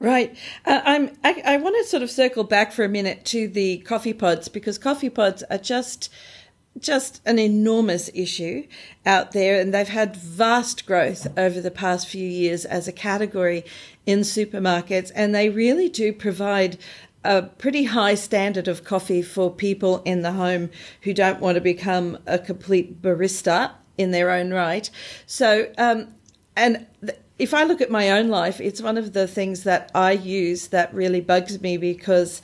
[0.00, 0.36] Right.
[0.64, 1.10] Uh, I'm.
[1.24, 4.48] I, I want to sort of circle back for a minute to the coffee pods
[4.48, 6.08] because coffee pods are just
[6.78, 8.66] just an enormous issue
[9.04, 13.64] out there, and they've had vast growth over the past few years as a category
[14.06, 16.78] in supermarkets, and they really do provide
[17.24, 20.70] a pretty high standard of coffee for people in the home
[21.02, 24.88] who don't want to become a complete barista in their own right.
[25.26, 26.14] So, um,
[26.56, 29.90] and th- if I look at my own life, it's one of the things that
[29.94, 32.42] I use that really bugs me because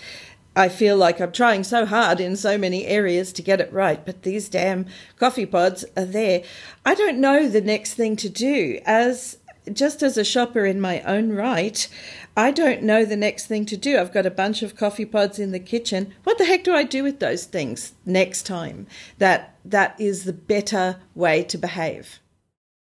[0.56, 4.04] I feel like I'm trying so hard in so many areas to get it right,
[4.04, 4.87] but these damn
[5.18, 6.44] coffee pods are there.
[6.84, 8.80] I don't know the next thing to do.
[8.87, 9.38] As
[9.72, 11.88] just as a shopper in my own right,
[12.37, 13.98] I don't know the next thing to do.
[13.98, 16.12] I've got a bunch of coffee pods in the kitchen.
[16.24, 18.87] What the heck do I do with those things next time?
[19.18, 22.20] That that is the better way to behave.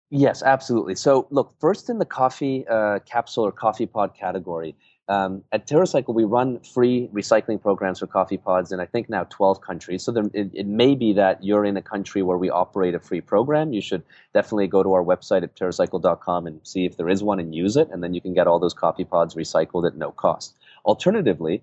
[0.10, 0.96] Yes, absolutely.
[0.96, 4.76] So, look, first in the coffee uh, capsule or coffee pod category,
[5.12, 9.26] um, at TerraCycle, we run free recycling programs for coffee pods in I think now
[9.26, 10.04] 12 countries.
[10.04, 13.00] So there, it, it, may be that you're in a country where we operate a
[13.00, 13.74] free program.
[13.74, 17.42] You should definitely go to our website at terracycle.com and see if there is one
[17.42, 20.12] and use it, and then you can get all those coffee pods recycled at no
[20.12, 20.56] cost.
[20.86, 21.62] Alternatively,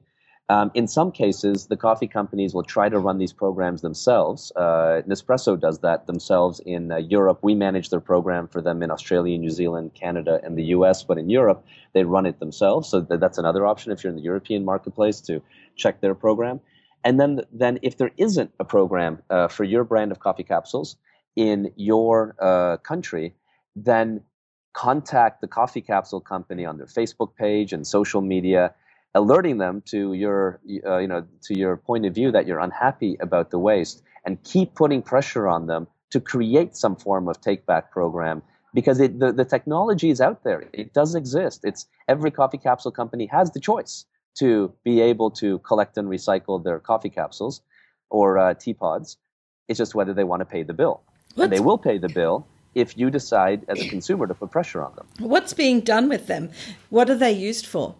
[0.51, 4.51] um, in some cases, the coffee companies will try to run these programs themselves.
[4.57, 7.41] Uh, Nespresso does that themselves in uh, Europe.
[7.43, 11.03] We manage their program for them in Australia, New Zealand, Canada, and the US.
[11.03, 12.89] But in Europe, they run it themselves.
[12.89, 15.43] So th- that's another option if you're in the European marketplace to
[15.77, 16.61] check their program.
[17.05, 20.97] And then, then if there isn't a program uh, for your brand of coffee capsules
[21.37, 23.35] in your uh, country,
[23.77, 24.23] then
[24.73, 28.73] contact the coffee capsule company on their Facebook page and social media
[29.15, 33.17] alerting them to your uh, you know to your point of view that you're unhappy
[33.21, 37.67] about the waste and keep putting pressure on them to create some form of take
[37.67, 38.43] back program
[38.75, 40.65] because it, the, the technology is out there.
[40.73, 41.61] It does exist.
[41.65, 44.05] It's every coffee capsule company has the choice
[44.39, 47.63] to be able to collect and recycle their coffee capsules
[48.11, 49.17] or uh, teapods.
[49.69, 51.03] It's just whether they want to pay the bill.
[51.35, 54.51] What's, and they will pay the bill if you decide as a consumer to put
[54.51, 55.07] pressure on them.
[55.19, 56.51] What's being done with them?
[56.91, 57.97] What are they used for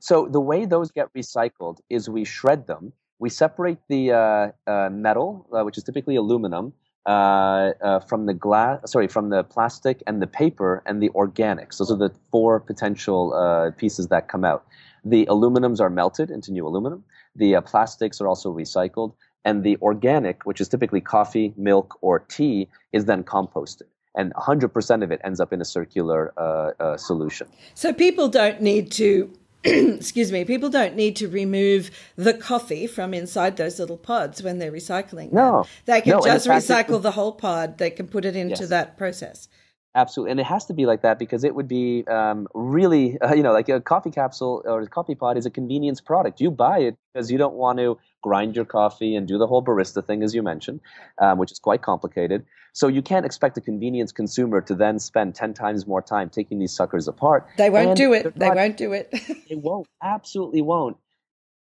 [0.00, 2.92] so the way those get recycled is we shred them.
[3.18, 6.72] We separate the uh, uh, metal, uh, which is typically aluminum,
[7.04, 8.90] uh, uh, from the glass.
[8.90, 11.76] Sorry, from the plastic and the paper and the organics.
[11.76, 14.64] Those are the four potential uh, pieces that come out.
[15.04, 17.04] The aluminums are melted into new aluminum.
[17.36, 19.12] The plastics are also recycled,
[19.44, 23.82] and the organic, which is typically coffee, milk, or tea, is then composted
[24.16, 27.46] and 100% of it ends up in a circular uh, uh, solution.
[27.74, 29.30] So people don't need to
[29.64, 34.58] excuse me, people don't need to remove the coffee from inside those little pods when
[34.58, 35.32] they're recycling.
[35.32, 35.62] No.
[35.62, 35.64] Them.
[35.84, 37.78] They can no, just recycle the whole pod.
[37.78, 38.68] They can put it into yes.
[38.70, 39.48] that process.
[39.94, 43.34] Absolutely, and it has to be like that because it would be um, really, uh,
[43.34, 46.40] you know, like a coffee capsule or a coffee pod is a convenience product.
[46.40, 49.64] You buy it because you don't want to grind your coffee and do the whole
[49.64, 50.80] barista thing, as you mentioned,
[51.18, 52.44] um, which is quite complicated.
[52.72, 56.60] So you can't expect a convenience consumer to then spend ten times more time taking
[56.60, 57.48] these suckers apart.
[57.56, 58.38] They won't do it.
[58.38, 59.10] They not, won't do it.
[59.48, 59.88] they won't.
[60.02, 60.98] Absolutely won't.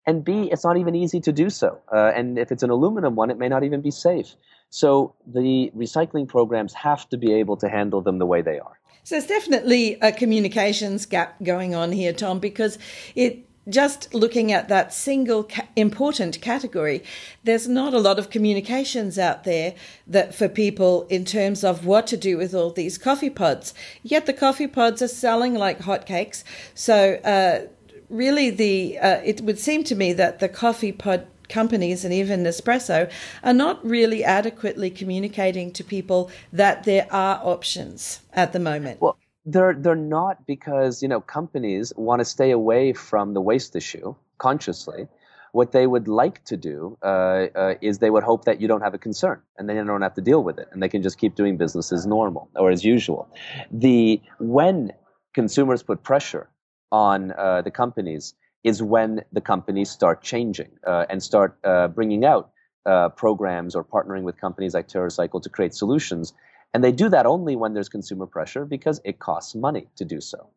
[0.06, 1.78] And B, it's not even easy to do so.
[1.92, 4.34] Uh, and if it's an aluminum one, it may not even be safe.
[4.70, 8.78] So the recycling programs have to be able to handle them the way they are.
[9.04, 12.78] So there's definitely a communications gap going on here, Tom, because
[13.14, 17.02] it just looking at that single ca- important category,
[17.44, 19.74] there's not a lot of communications out there
[20.06, 23.74] that for people in terms of what to do with all these coffee pods.
[24.02, 26.44] Yet the coffee pods are selling like hotcakes.
[26.74, 27.68] So uh,
[28.10, 32.42] really, the uh, it would seem to me that the coffee pod companies and even
[32.42, 33.10] Nespresso
[33.42, 39.00] are not really adequately communicating to people that there are options at the moment.
[39.00, 43.74] Well, they're they're not because you know companies want to stay away from the waste
[43.76, 45.08] issue consciously.
[45.52, 48.82] What they would like to do uh, uh, is they would hope that you don't
[48.82, 51.02] have a concern, and then you don't have to deal with it, and they can
[51.02, 53.26] just keep doing business as normal or as usual.
[53.72, 54.92] The when
[55.32, 56.48] consumers put pressure
[56.92, 58.34] on uh, the companies
[58.64, 62.50] is when the companies start changing uh, and start uh, bringing out
[62.86, 66.32] uh, programs or partnering with companies like TerraCycle to create solutions
[66.74, 70.20] and they do that only when there's consumer pressure because it costs money to do
[70.20, 70.50] so.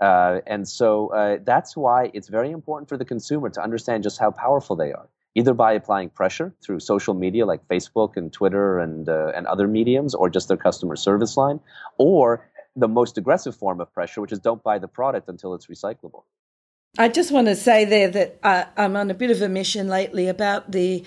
[0.00, 4.18] Uh, and so uh, that's why it's very important for the consumer to understand just
[4.18, 8.78] how powerful they are, either by applying pressure through social media like Facebook and Twitter
[8.78, 11.58] and, and other mediums, or just their customer service line,
[11.98, 15.66] or the most aggressive form of pressure, which is don't buy the product until it's
[15.66, 16.22] recyclable.
[16.96, 19.88] I just want to say there that uh, I'm on a bit of a mission
[19.88, 21.04] lately about the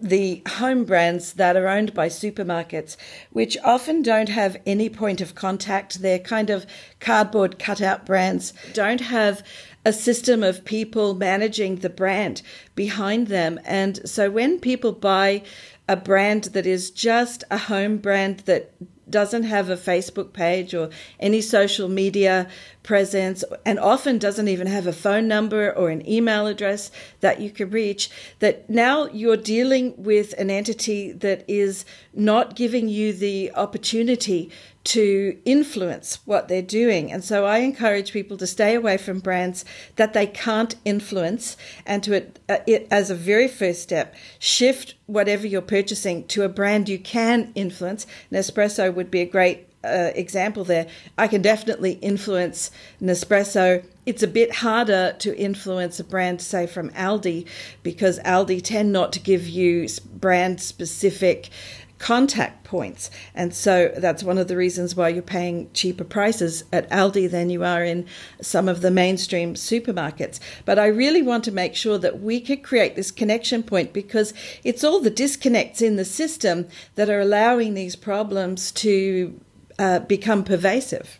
[0.00, 2.96] the home brands that are owned by supermarkets,
[3.30, 6.02] which often don't have any point of contact.
[6.02, 6.66] They're kind of
[7.00, 9.42] cardboard cutout brands, don't have
[9.84, 12.42] a system of people managing the brand
[12.76, 13.58] behind them.
[13.64, 15.42] And so when people buy
[15.88, 18.72] a brand that is just a home brand that
[19.10, 20.90] doesn't have a Facebook page or
[21.20, 22.48] any social media
[22.82, 26.90] presence, and often doesn't even have a phone number or an email address
[27.20, 31.84] that you can reach, that now you're dealing with an entity that is
[32.14, 34.50] not giving you the opportunity
[34.88, 37.12] to influence what they're doing.
[37.12, 39.66] And so I encourage people to stay away from brands
[39.96, 45.46] that they can't influence and to, uh, it, as a very first step, shift whatever
[45.46, 48.06] you're purchasing to a brand you can influence.
[48.32, 50.86] Nespresso would be a great uh, example there.
[51.18, 52.70] I can definitely influence
[53.00, 53.84] Nespresso.
[54.06, 57.46] It's a bit harder to influence a brand, say from Aldi,
[57.82, 61.50] because Aldi tend not to give you brand specific
[61.98, 63.10] contact points.
[63.34, 67.50] And so that's one of the reasons why you're paying cheaper prices at Aldi than
[67.50, 68.06] you are in
[68.40, 70.38] some of the mainstream supermarkets.
[70.64, 74.32] But I really want to make sure that we could create this connection point because
[74.64, 79.40] it's all the disconnects in the system that are allowing these problems to
[79.78, 81.18] uh, become pervasive.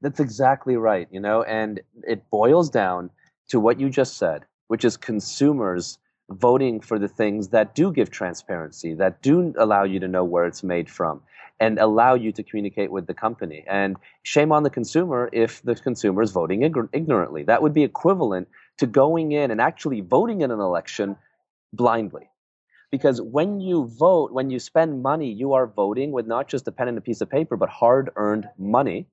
[0.00, 3.10] That's exactly right, you know, and it boils down
[3.48, 5.98] to what you just said, which is consumers
[6.30, 10.46] voting for the things that do give transparency, that do allow you to know where
[10.46, 11.22] it's made from,
[11.60, 13.64] and allow you to communicate with the company.
[13.66, 17.44] And shame on the consumer if the consumer is voting ignorantly.
[17.44, 18.48] That would be equivalent
[18.78, 21.16] to going in and actually voting in an election
[21.72, 22.28] blindly.
[22.90, 26.72] Because when you vote, when you spend money, you are voting with not just a
[26.72, 29.06] pen and a piece of paper, but hard earned money.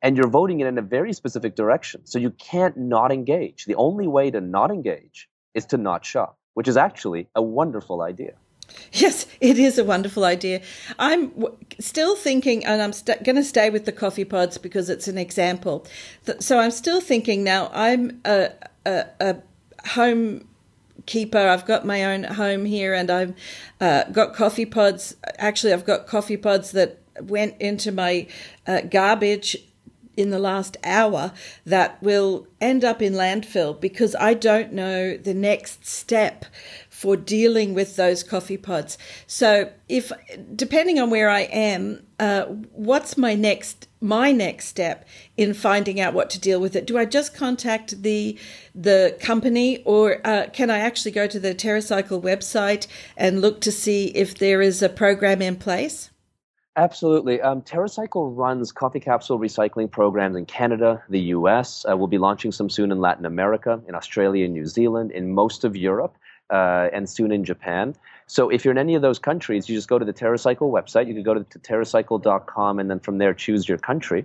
[0.00, 2.06] And you're voting it in a very specific direction.
[2.06, 3.64] So you can't not engage.
[3.64, 8.02] The only way to not engage is to not shop which is actually a wonderful
[8.02, 8.34] idea.
[8.92, 10.60] Yes, it is a wonderful idea.
[10.98, 14.88] I'm w- still thinking, and I'm st- going to stay with the coffee pods because
[14.88, 15.86] it's an example.
[16.40, 17.70] So I'm still thinking now.
[17.72, 18.50] I'm a,
[18.86, 19.36] a, a
[19.88, 20.48] home
[21.06, 21.38] keeper.
[21.38, 23.34] I've got my own home here, and I've
[23.80, 25.16] uh, got coffee pods.
[25.38, 28.26] Actually, I've got coffee pods that went into my
[28.66, 29.56] uh, garbage
[30.16, 31.32] in the last hour
[31.64, 36.44] that will end up in landfill because I don't know the next step
[37.02, 38.96] for dealing with those coffee pods.
[39.26, 40.12] So, if
[40.54, 46.14] depending on where I am, uh, what's my next my next step in finding out
[46.14, 46.86] what to deal with it?
[46.86, 48.38] Do I just contact the
[48.72, 52.86] the company, or uh, can I actually go to the TerraCycle website
[53.16, 56.11] and look to see if there is a program in place?
[56.76, 57.38] Absolutely.
[57.42, 61.84] Um, TerraCycle runs coffee capsule recycling programs in Canada, the US.
[61.84, 65.64] Uh, we'll be launching some soon in Latin America, in Australia, New Zealand, in most
[65.64, 66.16] of Europe,
[66.48, 67.94] uh, and soon in Japan.
[68.26, 71.08] So if you're in any of those countries, you just go to the TerraCycle website.
[71.08, 74.24] You can go to, to TerraCycle.com and then from there choose your country.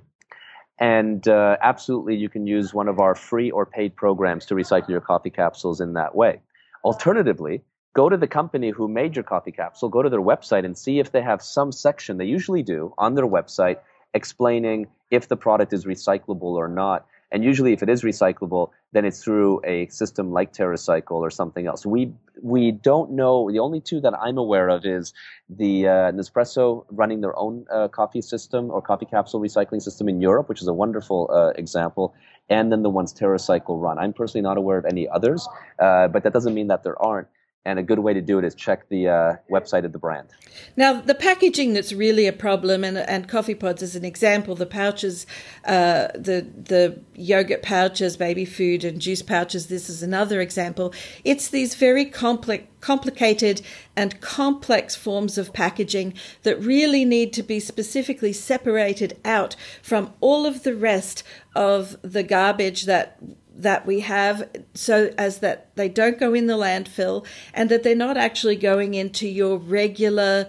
[0.79, 4.89] And uh, absolutely, you can use one of our free or paid programs to recycle
[4.89, 6.39] your coffee capsules in that way.
[6.85, 7.61] Alternatively,
[7.97, 10.99] go to the company who made your coffee capsule, go to their website and see
[10.99, 13.77] if they have some section, they usually do, on their website
[14.13, 17.07] explaining if the product is recyclable or not.
[17.31, 21.65] And usually, if it is recyclable, then it's through a system like TerraCycle or something
[21.71, 21.85] else.
[21.85, 22.13] We
[22.53, 23.51] we don't know.
[23.51, 25.13] The only two that I'm aware of is
[25.49, 30.21] the uh, Nespresso running their own uh, coffee system or coffee capsule recycling system in
[30.21, 32.13] Europe, which is a wonderful uh, example,
[32.47, 33.97] and then the ones TerraCycle run.
[33.97, 35.41] I'm personally not aware of any others,
[35.79, 37.27] uh, but that doesn't mean that there aren't
[37.67, 40.29] and a good way to do it is check the uh, website of the brand.
[40.77, 44.55] Now, the packaging that's really a problem, and, and coffee pods is an example.
[44.55, 45.27] The pouches,
[45.65, 49.67] uh, the the yogurt pouches, baby food, and juice pouches.
[49.67, 50.93] This is another example.
[51.25, 53.61] It's these very complex, complicated,
[53.97, 56.13] and complex forms of packaging
[56.43, 61.21] that really need to be specifically separated out from all of the rest
[61.53, 63.19] of the garbage that
[63.57, 67.95] that we have so as that they don't go in the landfill and that they're
[67.95, 70.47] not actually going into your regular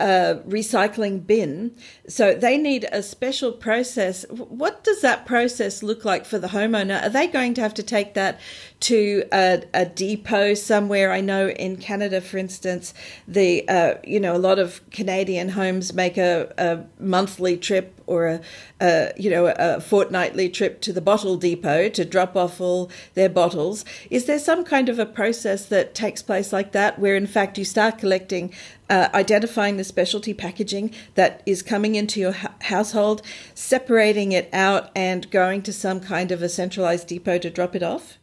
[0.00, 1.74] uh, recycling bin.
[2.06, 4.24] So they need a special process.
[4.30, 7.04] What does that process look like for the homeowner?
[7.04, 8.38] Are they going to have to take that
[8.80, 11.12] to a, a depot somewhere?
[11.12, 12.94] I know in Canada, for instance,
[13.26, 18.26] the uh, you know a lot of Canadian homes make a, a monthly trip or
[18.26, 18.40] a,
[18.80, 23.28] a, you know a fortnightly trip to the bottle depot to drop off all their
[23.28, 23.84] bottles.
[24.10, 27.58] Is there some kind of a process that takes place like that, where in fact
[27.58, 28.52] you start collecting,
[28.88, 33.22] uh, identifying the specialty packaging that is coming into your ha- household,
[33.54, 37.82] separating it out, and going to some kind of a centralized depot to drop it
[37.82, 38.17] off?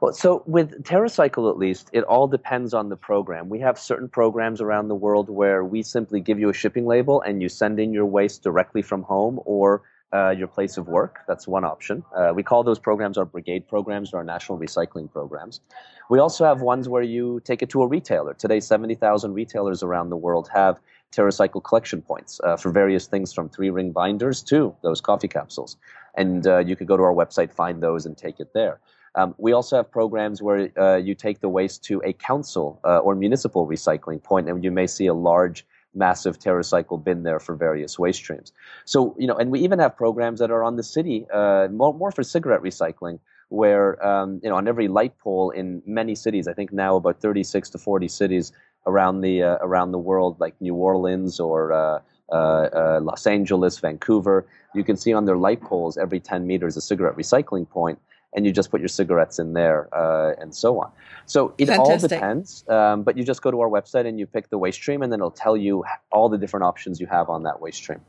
[0.00, 3.48] Well, so with TerraCycle, at least, it all depends on the program.
[3.48, 7.20] We have certain programs around the world where we simply give you a shipping label
[7.22, 11.20] and you send in your waste directly from home or uh, your place of work.
[11.28, 12.02] That's one option.
[12.16, 15.60] Uh, we call those programs our brigade programs or our national recycling programs.
[16.08, 18.34] We also have ones where you take it to a retailer.
[18.34, 20.80] Today, 70,000 retailers around the world have
[21.12, 25.76] TerraCycle collection points uh, for various things from three ring binders to those coffee capsules.
[26.14, 28.80] And uh, you could go to our website, find those, and take it there.
[29.14, 32.98] Um, we also have programs where uh, you take the waste to a council uh,
[32.98, 37.54] or municipal recycling point, and you may see a large massive TerraCycle bin there for
[37.54, 38.52] various waste streams.
[38.84, 41.94] So, you know, and we even have programs that are on the city, uh, more,
[41.94, 46.46] more for cigarette recycling, where, um, you know, on every light pole in many cities,
[46.46, 48.52] I think now about 36 to 40 cities
[48.86, 52.00] around the, uh, around the world, like New Orleans or uh,
[52.30, 56.76] uh, uh, Los Angeles, Vancouver, you can see on their light poles every 10 meters
[56.76, 57.98] a cigarette recycling point
[58.34, 60.90] and you just put your cigarettes in there uh, and so on.
[61.26, 62.12] So it Fantastic.
[62.12, 64.78] all depends, um, but you just go to our website and you pick the waste
[64.78, 67.78] stream, and then it'll tell you all the different options you have on that waste
[67.78, 68.00] stream.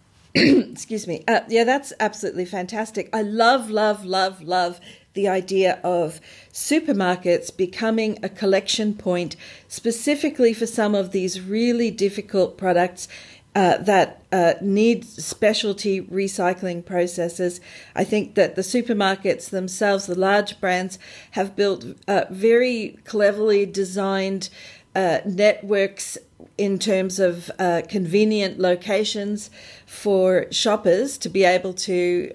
[0.34, 1.24] Excuse me.
[1.26, 3.08] Uh, yeah, that's absolutely fantastic.
[3.12, 4.80] I love, love, love, love
[5.14, 6.20] the idea of
[6.52, 9.34] supermarkets becoming a collection point
[9.66, 13.08] specifically for some of these really difficult products
[13.56, 17.58] uh, that uh, need specialty recycling processes.
[17.94, 20.98] I think that the supermarkets themselves, the large brands,
[21.30, 24.50] have built uh, very cleverly designed
[24.94, 26.18] uh, networks
[26.58, 29.48] in terms of uh, convenient locations
[29.86, 32.32] for shoppers to be able to.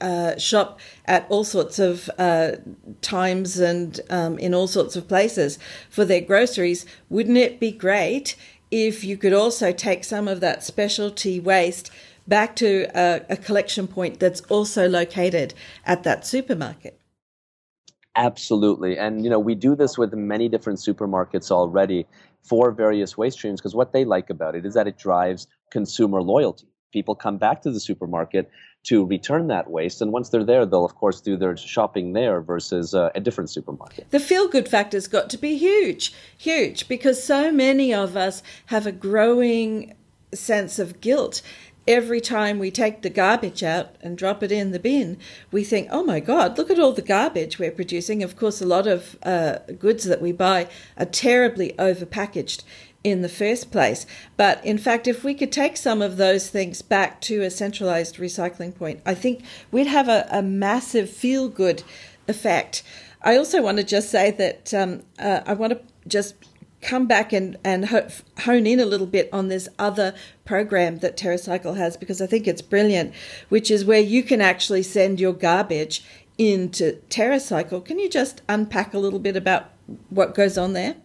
[0.00, 2.10] Uh, shop at all sorts of
[3.02, 6.84] times and um, in all sorts of places for their groceries.
[7.08, 8.34] Wouldn't it be great
[8.72, 11.92] if you could also take some of that specialty waste
[12.26, 15.52] back to a, a, collection point that's also located
[15.84, 16.98] at that supermarket.
[18.16, 18.96] Absolutely.
[18.96, 22.06] And, you know, we do this with many different supermarkets already
[22.42, 26.22] for various waste streams because what they like about it is that it drives consumer
[26.22, 26.66] loyalty.
[26.92, 28.50] People come back to the supermarket
[28.84, 30.02] to return that waste.
[30.02, 33.50] And once they're there, they'll, of course, do their shopping there versus uh, a different
[33.50, 34.10] supermarket.
[34.10, 38.86] The feel good factor's got to be huge, huge, because so many of us have
[38.86, 39.94] a growing
[40.34, 41.42] sense of guilt.
[41.86, 45.18] Every time we take the garbage out and drop it in the bin,
[45.50, 48.22] we think, oh my God, look at all the garbage we're producing.
[48.22, 52.62] Of course, a lot of uh, goods that we buy are terribly overpackaged
[53.04, 54.06] in the first place.
[54.36, 58.16] But in fact, if we could take some of those things back to a centralized
[58.16, 61.82] recycling point, I think we'd have a, a massive feel good
[62.28, 62.82] effect.
[63.22, 66.34] I also want to just say that um, uh, I want to just
[66.80, 67.88] come back and, and
[68.40, 72.48] hone in a little bit on this other program that TerraCycle has because I think
[72.48, 73.14] it's brilliant,
[73.48, 76.04] which is where you can actually send your garbage
[76.38, 77.84] into TerraCycle.
[77.84, 79.70] Can you just unpack a little bit about
[80.10, 80.96] what goes on there?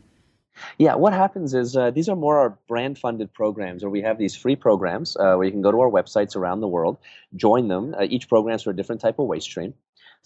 [0.77, 4.17] Yeah, what happens is uh, these are more our brand funded programs where we have
[4.17, 6.97] these free programs uh, where you can go to our websites around the world,
[7.35, 7.95] join them.
[7.97, 9.73] Uh, each program is for a different type of waste stream,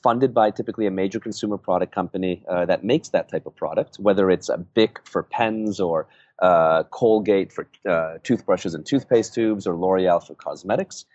[0.03, 3.97] funded by typically a major consumer product company uh, that makes that type of product,
[3.99, 6.07] whether it's a Bic for pens or
[6.41, 11.05] uh, Colgate for uh, toothbrushes and toothpaste tubes or L'Oreal for cosmetics.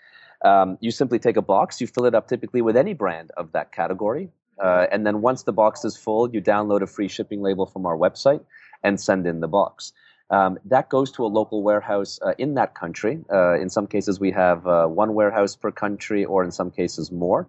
[0.44, 3.52] Um, you simply take a box, you fill it up typically with any brand of
[3.52, 4.28] that category,
[4.62, 7.96] and then once the box is full, you download a free shipping label from our
[7.96, 8.42] website
[8.82, 9.92] and send in the box.
[10.30, 13.24] Um, that goes to a local warehouse uh, in that country.
[13.32, 17.12] Uh, in some cases, we have uh, one warehouse per country, or in some cases,
[17.12, 17.48] more.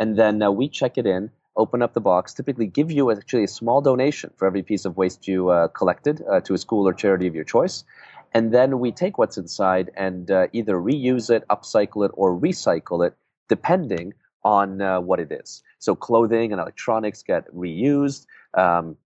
[0.00, 3.44] And then uh, we check it in, open up the box, typically give you actually
[3.44, 6.86] a small donation for every piece of waste you uh, collected uh, to a school
[6.88, 7.84] or charity of your choice.
[8.34, 13.16] And then we take what's inside and either reuse it, upcycle it, or recycle it,
[13.48, 14.12] depending
[14.44, 15.62] on what it is.
[15.78, 18.26] So clothing and electronics get reused.
[18.52, 18.96] Um,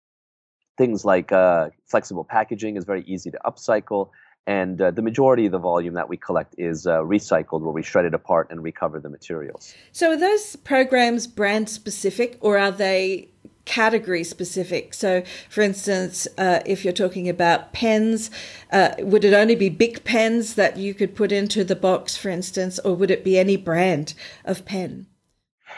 [0.80, 4.08] things like uh, flexible packaging is very easy to upcycle.
[4.46, 7.82] And uh, the majority of the volume that we collect is uh, recycled, where we
[7.82, 9.74] shred it apart and recover the materials.
[9.92, 13.28] So, are those programs brand specific or are they
[13.66, 14.94] category specific?
[14.94, 18.30] So, for instance, uh, if you're talking about pens,
[18.72, 22.30] uh, would it only be Bic pens that you could put into the box, for
[22.30, 24.14] instance, or would it be any brand
[24.46, 25.06] of pen?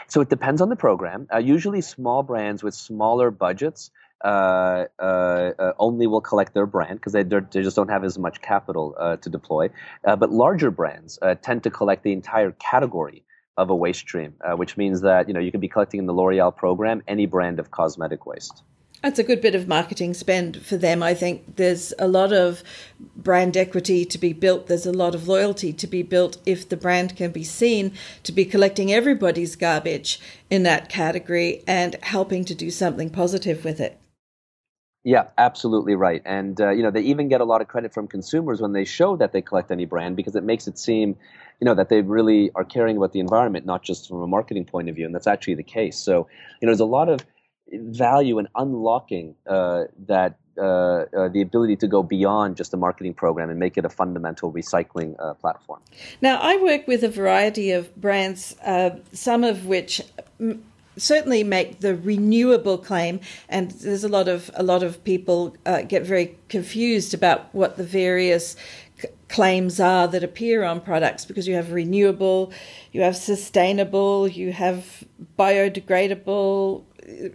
[0.07, 1.27] So, it depends on the program.
[1.33, 3.91] Uh, usually, small brands with smaller budgets
[4.23, 8.17] uh, uh, uh, only will collect their brand because they, they just don't have as
[8.17, 9.69] much capital uh, to deploy.
[10.05, 13.23] Uh, but larger brands uh, tend to collect the entire category
[13.57, 16.13] of a waste stream, which means that you know you can be collecting in the
[16.13, 18.63] L'Oreal program any brand of cosmetic waste.
[19.03, 21.03] That's a good bit of marketing spend for them.
[21.03, 22.63] I think there's a lot of
[23.17, 24.67] brand equity to be built.
[24.67, 27.91] There's a lot of loyalty to be built if the brand can be seen
[28.23, 33.81] to be collecting everybody's garbage in that category and helping to do something positive with
[33.81, 33.99] it.
[35.03, 36.21] Yeah, absolutely right.
[36.25, 38.85] And uh, you know, they even get a lot of credit from consumers when they
[38.85, 41.17] show that they collect any brand because it makes it seem,
[41.59, 44.65] you know, that they really are caring about the environment, not just from a marketing
[44.65, 45.05] point of view.
[45.05, 45.97] And that's actually the case.
[45.97, 46.27] So,
[46.61, 47.19] you know, there's a lot of
[47.71, 53.13] value in unlocking uh, that uh, uh, the ability to go beyond just a marketing
[53.13, 55.81] program and make it a fundamental recycling uh, platform.
[56.21, 60.01] Now, I work with a variety of brands, uh, some of which
[60.97, 63.19] certainly make the renewable claim,
[63.49, 67.77] and there's a lot of a lot of people uh, get very confused about what
[67.77, 68.55] the various
[69.29, 72.53] claims are that appear on products because you have renewable,
[72.91, 75.03] you have sustainable, you have
[75.37, 76.83] biodegradable.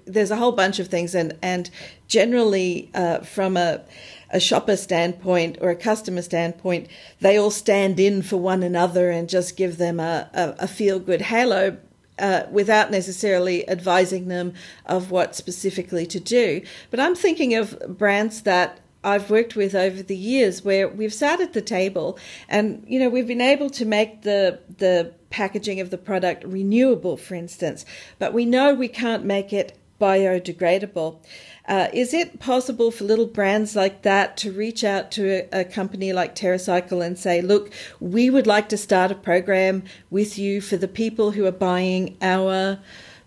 [0.06, 1.70] There's a whole bunch of things, and and
[2.06, 3.82] generally uh, from a
[4.30, 6.86] a shopper standpoint or a customer standpoint,
[7.20, 10.98] they all stand in for one another and just give them a, a, a feel
[10.98, 11.78] good halo
[12.18, 14.54] uh, without necessarily advising them
[14.86, 16.62] of what specifically to do.
[16.90, 21.40] But I'm thinking of brands that I've worked with over the years where we've sat
[21.40, 25.90] at the table and you know we've been able to make the the packaging of
[25.90, 27.84] the product renewable for instance
[28.18, 31.20] but we know we can't make it biodegradable
[31.68, 35.64] uh, is it possible for little brands like that to reach out to a, a,
[35.64, 37.70] company like TerraCycle and say, look,
[38.01, 42.16] we would like to start a program with you for the people who are buying
[42.22, 42.78] our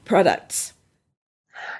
[0.05, 0.73] products?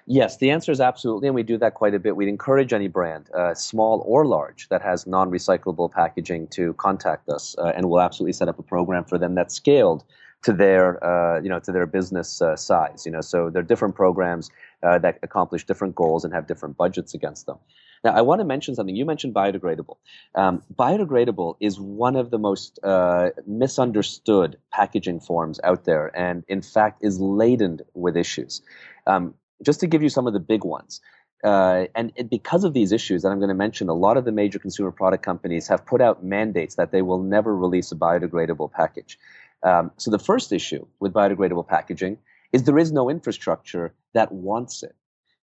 [0.06, 2.16] Yes, the answer is absolutely, and we do that quite a bit.
[2.16, 7.56] We'd encourage any brand, uh, small or large, that has non-recyclable packaging to contact us,
[7.58, 10.04] uh, and we'll absolutely set up a program for them that's scaled
[10.44, 13.06] to their, uh, you know, to their business uh, size.
[13.06, 14.50] You know, so there are different programs
[14.84, 17.58] uh, that accomplish different goals and have different budgets against them.
[18.04, 18.96] Now, I want to mention something.
[18.96, 19.98] You mentioned biodegradable.
[20.34, 26.64] Um, biodegradable is one of the most uh, misunderstood packaging forms out there, and in
[26.64, 28.62] fact, is laden with issues.
[29.06, 31.02] Um, just to give you some of the big ones.
[31.44, 34.26] Uh, and it, because of these issues that I'm going to mention, a lot of
[34.26, 37.96] the major consumer product companies have put out mandates that they will never release a
[37.96, 39.18] biodegradable package.
[39.64, 42.18] Um, so the first issue with biodegradable packaging
[42.52, 44.96] is there is no infrastructure that wants it.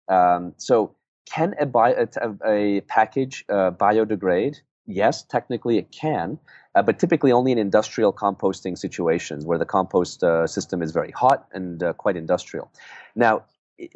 [0.08, 0.94] Um, so
[1.26, 2.08] can a, a,
[2.44, 4.56] a package uh, biodegrade?
[4.86, 6.38] Yes, technically it can,
[6.74, 11.10] uh, but typically only in industrial composting situations where the compost uh, system is very
[11.10, 12.70] hot and uh, quite industrial.
[13.14, 13.44] Now,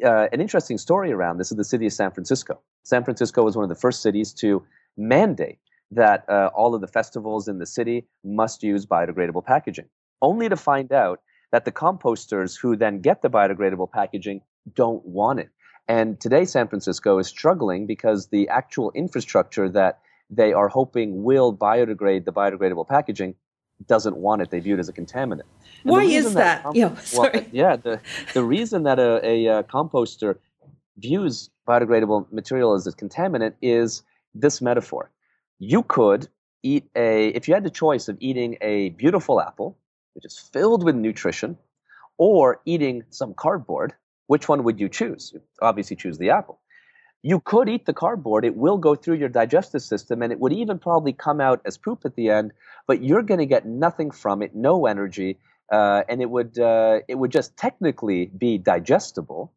[0.05, 2.59] uh, an interesting story around this is the city of San Francisco.
[2.83, 4.63] San Francisco was one of the first cities to
[4.95, 5.59] mandate
[5.91, 9.85] that uh, all of the festivals in the city must use biodegradable packaging,
[10.23, 11.21] only to find out
[11.51, 14.41] that the composters who then get the biodegradable packaging
[14.73, 15.49] don't want it.
[15.87, 19.99] And today, San Francisco is struggling because the actual infrastructure that
[20.29, 23.35] they are hoping will biodegrade the biodegradable packaging
[23.85, 24.49] doesn't want it.
[24.49, 25.41] They view it as a contaminant.
[25.83, 26.63] And Why is that?
[26.63, 27.31] that yeah, sorry.
[27.33, 27.99] Well, yeah, the,
[28.33, 30.37] the reason that a, a, a composter
[30.97, 34.03] views biodegradable material as a contaminant is
[34.33, 35.11] this metaphor.
[35.59, 36.29] You could
[36.63, 39.77] eat a, if you had the choice of eating a beautiful apple
[40.13, 41.57] which is filled with nutrition,
[42.17, 43.93] or eating some cardboard,
[44.27, 45.31] which one would you choose?
[45.33, 46.59] You'd obviously choose the apple.
[47.21, 50.53] You could eat the cardboard, it will go through your digestive system, and it would
[50.53, 52.51] even probably come out as poop at the end,
[52.85, 55.37] but you're going to get nothing from it, no energy,
[55.71, 59.53] uh, and it would, uh, it would just technically be digestible,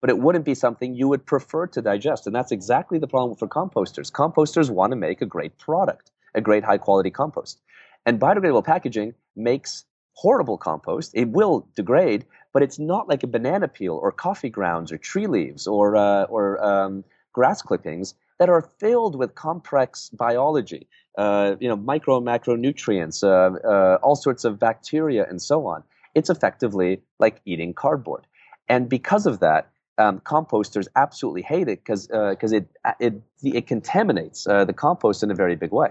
[0.00, 2.26] but it wouldn't be something you would prefer to digest.
[2.26, 4.10] And that's exactly the problem for composters.
[4.10, 7.60] Composters want to make a great product, a great high quality compost.
[8.06, 9.84] And biodegradable packaging makes
[10.20, 11.12] horrible compost.
[11.14, 15.26] It will degrade, but it's not like a banana peel or coffee grounds or tree
[15.26, 21.68] leaves or, uh, or um, grass clippings that are filled with complex biology, uh, you
[21.68, 25.82] know, micro and macronutrients, uh, uh, all sorts of bacteria, and so on.
[26.14, 28.26] It's effectively like eating cardboard.
[28.68, 32.66] And because of that, um, composters absolutely hate it because because uh, it,
[33.00, 35.90] it it contaminates uh, the compost in a very big way.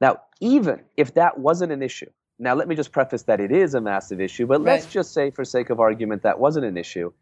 [0.00, 3.74] Now, even if that wasn't an issue, now let me just preface that it is
[3.74, 4.74] a massive issue, but right.
[4.74, 7.12] let's just say, for sake of argument, that wasn't an issue.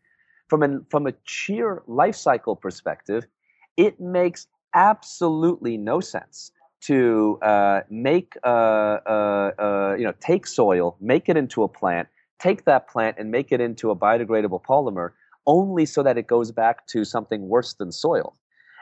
[0.49, 3.27] From a from a sheer life cycle perspective,
[3.77, 6.53] it makes absolutely no sense
[6.83, 8.49] to uh, make uh,
[9.07, 12.09] uh, uh, you know take soil, make it into a plant,
[12.39, 15.11] take that plant and make it into a biodegradable polymer,
[15.47, 18.37] only so that it goes back to something worse than soil.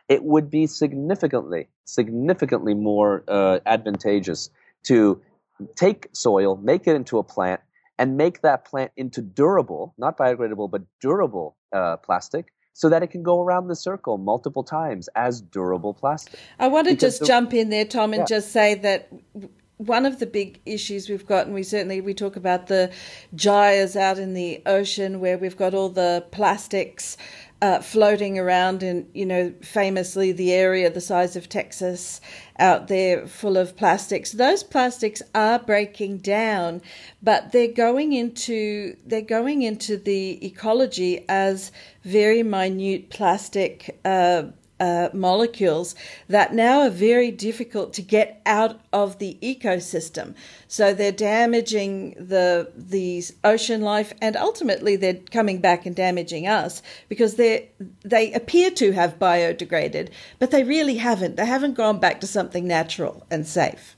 [0.09, 4.51] It would be significantly, significantly more uh, advantageous
[4.85, 5.23] to
[5.77, 7.61] take soil, make it into a plant,
[7.99, 13.07] and make that plant into durable, not biodegradable, but durable uh, plastic so that it
[13.07, 16.39] can go around the circle multiple times as durable plastic.
[16.59, 18.27] I want to because just the, jump in there, Tom, and yeah.
[18.27, 19.13] just say that
[19.77, 22.93] one of the big issues we've got, and we certainly we talk about the
[23.35, 27.17] gyres out in the ocean where we've got all the plastics
[27.65, 32.21] uh, floating around in, you know, famously the area the size of Texas
[32.59, 34.33] out there full of plastics.
[34.33, 36.83] Those plastics are breaking down,
[37.23, 44.43] but they're going into they're going into the ecology as very minute plastic uh,
[44.85, 45.95] uh, molecules
[46.29, 50.35] that now are very difficult to get out of the ecosystem.
[50.69, 56.83] So they're damaging the the ocean life, and ultimately they're coming back and damaging us
[57.09, 57.71] because they
[58.05, 61.37] they appear to have biodegraded, but they really haven't.
[61.37, 63.97] They haven't gone back to something natural and safe.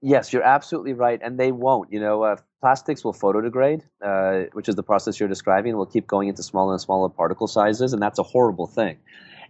[0.00, 1.92] Yes, you're absolutely right, and they won't.
[1.92, 6.08] You know, uh, plastics will photodegrade, uh, which is the process you're describing, will keep
[6.08, 8.98] going into smaller and smaller particle sizes, and that's a horrible thing.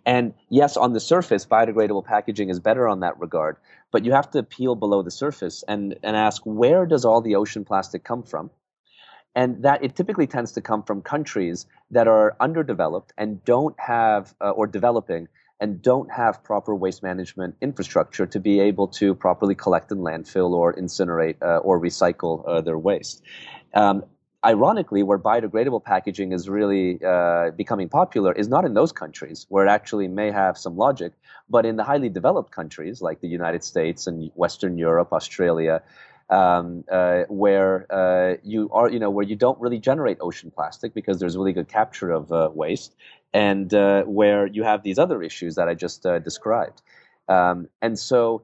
[0.09, 3.59] And yes, on the surface, biodegradable packaging is better on that regard,
[3.93, 7.37] but you have to peel below the surface and, and ask where does all the
[7.37, 8.51] ocean plastic come from?
[9.35, 14.35] And that it typically tends to come from countries that are underdeveloped and don't have,
[14.41, 15.29] uh, or developing,
[15.61, 20.53] and don't have proper waste management infrastructure to be able to properly collect and landfill
[20.53, 23.23] or incinerate uh, or recycle uh, their waste.
[23.75, 24.05] Um,
[24.45, 29.67] ironically, where biodegradable packaging is really uh, becoming popular is not in those countries where
[29.67, 31.13] it actually may have some logic,
[31.51, 35.83] but in the highly developed countries like the United States and Western Europe, Australia,
[36.31, 40.95] um, uh, where uh, you are, you know, where you don't really generate ocean plastic
[40.95, 42.95] because there's really good capture of uh, waste,
[43.33, 46.83] and uh, where you have these other issues that I just uh, described.
[47.29, 48.43] Um, and so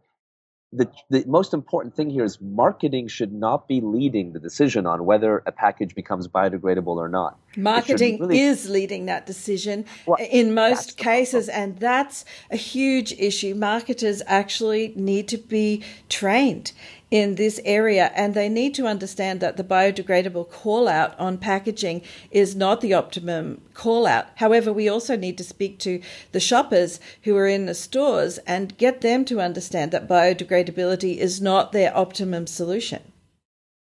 [0.77, 5.05] the, the most important thing here is marketing should not be leading the decision on
[5.05, 7.39] whether a package becomes biodegradable or not.
[7.57, 8.41] Marketing really...
[8.41, 13.55] is leading that decision well, in most cases, and that's a huge issue.
[13.55, 16.73] Marketers actually need to be trained
[17.15, 22.03] in this area, and they need to understand that the biodegradable call out on packaging
[22.33, 24.27] is not the optimum call out.
[24.35, 26.03] However, we also need to speak to
[26.33, 31.41] the shoppers who are in the stores and get them to understand that biodegradability is
[31.41, 33.13] not their optimum solution.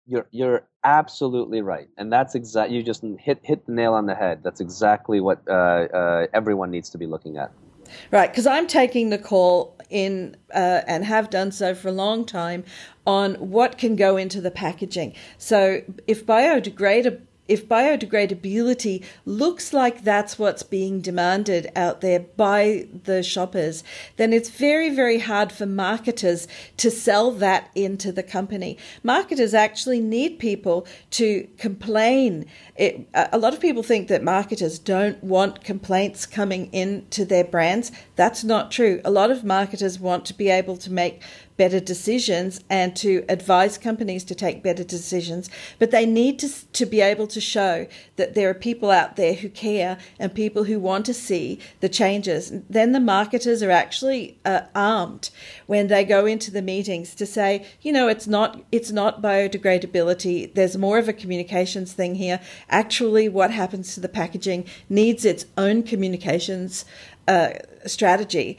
[0.07, 4.15] You're you're absolutely right, and that's exactly You just hit hit the nail on the
[4.15, 4.45] head.
[4.45, 7.51] That's exactly what uh, uh, everyone needs to be looking at.
[8.13, 12.25] Right, because I'm taking the call in uh, and have done so for a long
[12.25, 12.65] time
[13.07, 15.15] on what can go into the packaging.
[15.39, 23.23] So if biodegradable if biodegradability looks like that's what's being demanded out there by the
[23.23, 23.85] shoppers,
[24.17, 28.77] then it's very, very hard for marketers to sell that into the company.
[29.03, 32.47] Marketers actually need people to complain.
[32.77, 37.93] It, a lot of people think that marketers don't want complaints coming into their brands.
[38.17, 39.01] That's not true.
[39.05, 41.23] A lot of marketers want to be able to make
[41.57, 45.49] better decisions and to advise companies to take better decisions.
[45.79, 47.87] But they need to, to be able to show
[48.17, 51.89] that there are people out there who care and people who want to see the
[51.89, 52.53] changes.
[52.69, 55.31] Then the marketers are actually uh, armed
[55.67, 60.53] when they go into the meetings to say, you know, it's not it's not biodegradability.
[60.55, 62.41] There's more of a communications thing here.
[62.69, 66.85] Actually, what happens to the packaging needs its own communications
[67.29, 67.51] uh,
[67.87, 68.57] strategy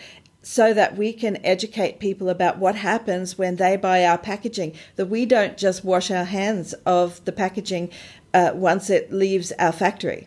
[0.47, 5.07] so that we can educate people about what happens when they buy our packaging, that
[5.07, 7.89] we don't just wash our hands of the packaging
[8.33, 10.25] uh, once it leaves our factory.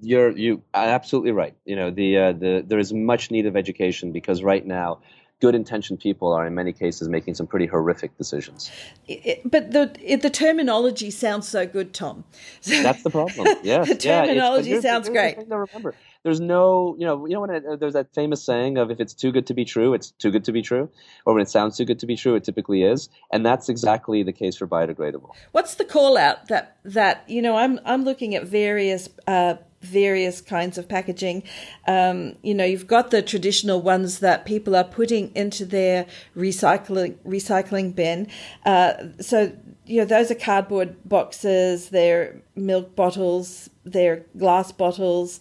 [0.00, 1.56] You're you absolutely right.
[1.64, 5.00] You know the uh, the there is much need of education because right now
[5.40, 8.70] good intentioned people are in many cases making some pretty horrific decisions.
[9.06, 12.24] It, but the it, the terminology sounds so good, Tom.
[12.62, 13.48] That's the problem.
[13.62, 15.48] Yes, the terminology yeah, sounds great.
[15.48, 18.90] The remember, there's no, you know, you know when it, there's that famous saying of
[18.90, 20.88] if it's too good to be true, it's too good to be true,
[21.26, 24.22] or when it sounds too good to be true, it typically is, and that's exactly
[24.22, 25.30] the case for biodegradable.
[25.52, 27.56] What's the call out that that you know?
[27.56, 29.08] I'm I'm looking at various.
[29.26, 31.42] Uh, various kinds of packaging.
[31.86, 36.06] Um, you know, you've got the traditional ones that people are putting into their
[36.36, 38.28] recycling recycling bin.
[38.64, 39.52] Uh, so
[39.86, 41.90] you know, those are cardboard boxes.
[41.90, 43.68] They're milk bottles.
[43.84, 45.40] They're glass bottles,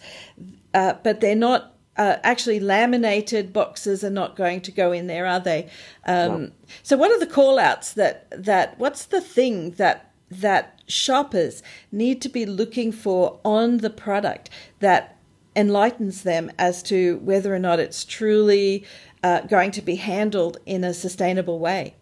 [0.73, 1.69] uh, but they're not.
[1.95, 5.69] Uh, actually, laminated boxes are not going to go in there, are they?
[6.07, 6.51] Um, no.
[6.81, 8.79] So, what are the call outs that that?
[8.79, 15.17] What's the thing that that shoppers need to be looking for on the product that
[15.55, 18.85] enlightens them as to whether or not it's truly
[19.23, 21.95] uh, going to be handled in a sustainable way?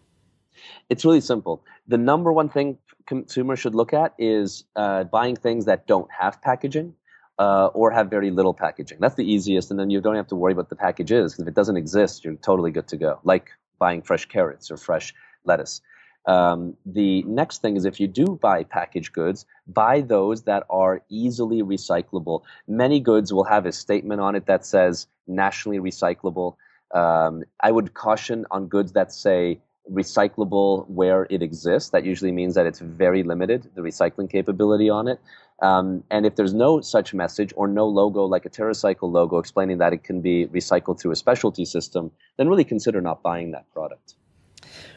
[0.90, 1.64] It's really simple.
[1.88, 6.42] The number one thing consumers should look at is uh, buying things that don't have
[6.42, 6.96] packaging.
[7.40, 9.00] Uh, or have very little packaging.
[9.02, 11.40] That's the easiest, and then you don't have to worry about the package is.
[11.40, 13.20] If it doesn't exist, you're totally good to go.
[13.24, 15.12] Like buying fresh carrots or fresh
[15.44, 15.82] lettuce.
[16.28, 21.02] Um, the next thing is if you do buy packaged goods, buy those that are
[21.10, 22.42] easily recyclable.
[22.68, 26.56] Many goods will have a statement on it that says nationally recyclable.
[26.94, 29.60] Um, I would caution on goods that say
[29.92, 31.90] recyclable where it exists.
[31.90, 35.20] That usually means that it's very limited, the recycling capability on it.
[35.62, 39.78] Um, and if there's no such message or no logo like a TerraCycle logo explaining
[39.78, 43.72] that it can be recycled through a specialty system, then really consider not buying that
[43.72, 44.16] product.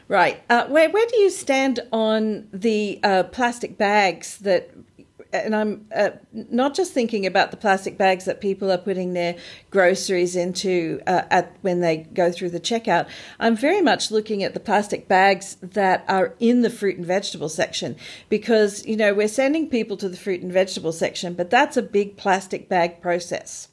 [0.07, 0.43] Right.
[0.49, 4.69] Uh, where where do you stand on the uh, plastic bags that?
[5.33, 9.35] And I'm uh, not just thinking about the plastic bags that people are putting their
[9.69, 13.09] groceries into uh, at when they go through the checkout.
[13.37, 17.49] I'm very much looking at the plastic bags that are in the fruit and vegetable
[17.49, 17.97] section
[18.29, 21.81] because you know we're sending people to the fruit and vegetable section, but that's a
[21.81, 23.67] big plastic bag process.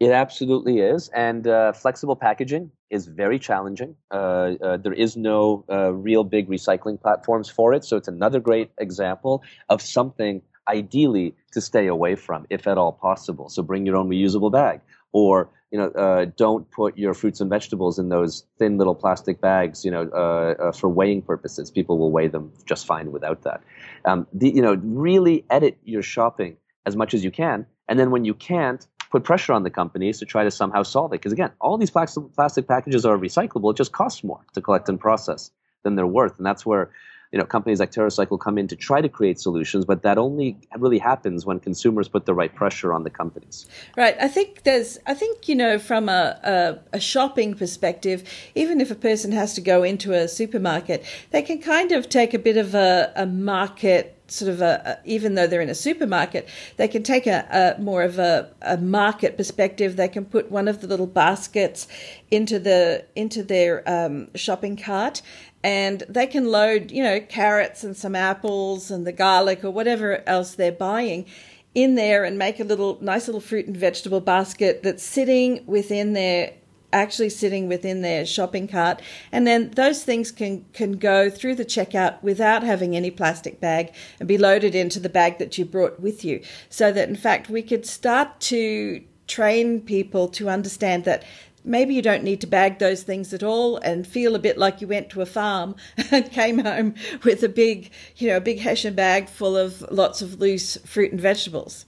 [0.00, 3.96] It absolutely is, and uh, flexible packaging is very challenging.
[4.10, 8.38] Uh, uh, there is no uh, real big recycling platforms for it, so it's another
[8.38, 13.48] great example of something ideally to stay away from, if at all possible.
[13.48, 14.80] So bring your own reusable bag,
[15.12, 19.40] or you know, uh, don't put your fruits and vegetables in those thin little plastic
[19.40, 19.84] bags.
[19.86, 23.62] You know, uh, for weighing purposes, people will weigh them just fine without that.
[24.04, 28.10] Um, the, you know, really edit your shopping as much as you can, and then
[28.10, 31.20] when you can't, put pressure on the companies to try to somehow solve it.
[31.20, 33.70] Because again, all these plastic, plastic packages are recyclable.
[33.70, 35.50] It just costs more to collect and process
[35.84, 36.90] than they're worth, and that's where
[37.30, 39.84] you know companies like TerraCycle come in to try to create solutions.
[39.84, 43.66] But that only really happens when consumers put the right pressure on the companies.
[43.96, 44.16] Right.
[44.18, 44.98] I think there's.
[45.06, 49.52] I think you know from a, a, a shopping perspective, even if a person has
[49.54, 53.26] to go into a supermarket, they can kind of take a bit of a, a
[53.26, 57.76] market sort of a, a, even though they're in a supermarket, they can take a,
[57.78, 59.96] a more of a, market perspective.
[59.96, 61.86] They can put one of the little baskets
[62.30, 65.22] into the into their um, shopping cart,
[65.62, 70.22] and they can load you know carrots and some apples and the garlic or whatever
[70.26, 71.26] else they're buying
[71.74, 76.12] in there and make a little nice little fruit and vegetable basket that's sitting within
[76.12, 76.52] their
[76.92, 79.00] actually sitting within their shopping cart.
[79.30, 83.92] And then those things can, can go through the checkout without having any plastic bag
[84.18, 86.42] and be loaded into the bag that you brought with you.
[86.68, 91.24] So that in fact we could start to train people to understand that
[91.64, 94.80] maybe you don't need to bag those things at all and feel a bit like
[94.80, 95.76] you went to a farm
[96.10, 100.22] and came home with a big, you know, a big Hessian bag full of lots
[100.22, 101.86] of loose fruit and vegetables.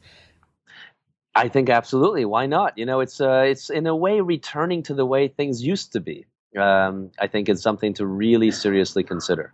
[1.34, 2.24] I think absolutely.
[2.24, 2.78] Why not?
[2.78, 6.00] You know, it's uh, it's in a way returning to the way things used to
[6.00, 6.26] be.
[6.58, 9.52] Um, I think it's something to really seriously consider.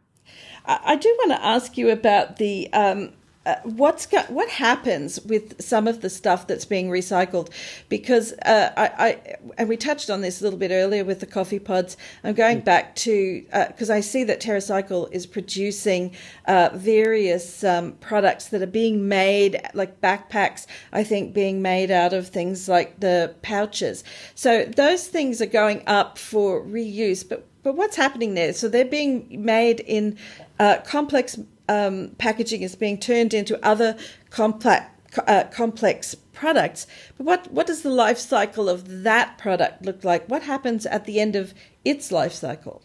[0.67, 3.13] I do want to ask you about the um,
[3.47, 7.49] uh, what's got, what happens with some of the stuff that's being recycled?
[7.89, 11.27] Because uh, I, I, and we touched on this a little bit earlier with the
[11.27, 11.97] coffee pods.
[12.23, 12.65] I'm going mm.
[12.67, 16.15] back to because uh, i see that terracycle is producing
[16.47, 22.13] uh, various um, products that are being made like backpacks i think being made out
[22.13, 24.05] of things like the pouches.
[24.35, 28.55] So those things are going up for reuse but but what's happening there?
[28.55, 30.17] So they're being made in
[30.59, 31.39] uh, complex
[31.71, 33.97] um, packaging is being turned into other
[34.29, 34.87] complex
[35.27, 36.87] uh, complex products.
[37.17, 40.27] But what what does the life cycle of that product look like?
[40.27, 41.55] What happens at the end of
[41.85, 42.83] its life cycle?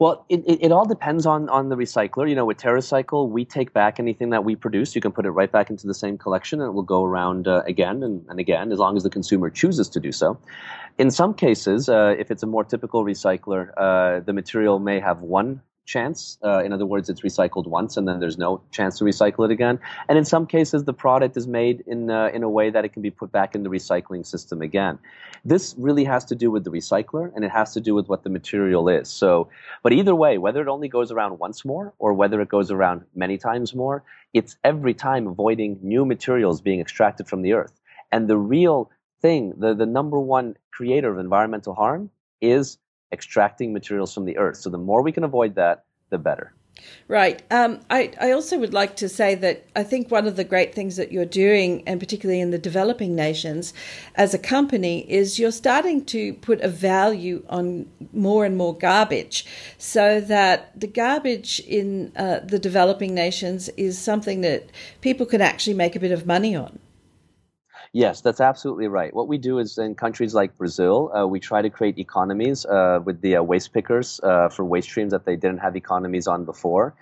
[0.00, 2.28] Well, it, it, it, all depends on, on the recycler.
[2.28, 4.96] You know, with TerraCycle, we take back anything that we produce.
[4.96, 7.46] You can put it right back into the same collection and it will go around
[7.46, 10.36] uh, again and, and again as long as the consumer chooses to do so.
[10.98, 15.20] In some cases, uh, if it's a more typical recycler, uh, the material may have
[15.20, 16.38] one chance.
[16.42, 19.50] Uh, in other words, it's recycled once and then there's no chance to recycle it
[19.50, 19.78] again.
[20.08, 22.92] And in some cases, the product is made in, uh, in a way that it
[22.92, 24.98] can be put back in the recycling system again.
[25.44, 28.24] This really has to do with the recycler and it has to do with what
[28.24, 29.08] the material is.
[29.08, 29.48] So,
[29.82, 33.02] but either way, whether it only goes around once more or whether it goes around
[33.14, 37.80] many times more, it's every time avoiding new materials being extracted from the earth.
[38.10, 42.10] And the real thing, the, the number one creator of environmental harm
[42.40, 42.78] is
[43.14, 44.58] extracting materials from the earth.
[44.58, 46.52] So the more we can avoid that, the better.
[47.06, 47.42] Right.
[47.52, 50.74] Um, I, I also would like to say that I think one of the great
[50.74, 53.72] things that you're doing, and particularly in the developing nations
[54.16, 59.46] as a company, is you're starting to put a value on more and more garbage
[59.78, 65.74] so that the garbage in uh, the developing nations is something that people can actually
[65.74, 66.78] make a bit of money on.
[67.94, 69.14] Yes, that's absolutely right.
[69.14, 72.98] What we do is in countries like Brazil, uh, we try to create economies uh,
[73.04, 76.44] with the uh, waste pickers uh, for waste streams that they didn't have economies on
[76.44, 76.92] before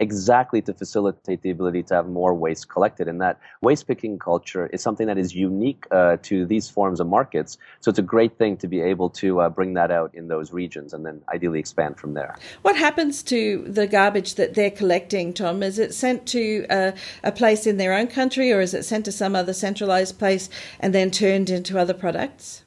[0.00, 3.08] exactly to facilitate the ability to have more waste collected.
[3.08, 7.06] And that waste picking culture is something that is unique uh, to these forms of
[7.06, 7.58] markets.
[7.80, 10.52] So it's a great thing to be able to uh, bring that out in those
[10.52, 12.36] regions and then ideally expand from there.
[12.62, 15.62] What happens to the garbage that they're collecting, Tom?
[15.62, 16.92] Is it sent to uh,
[17.22, 20.48] a place in their own country or is it sent to some other centralized place
[20.80, 22.64] and then turned into other products?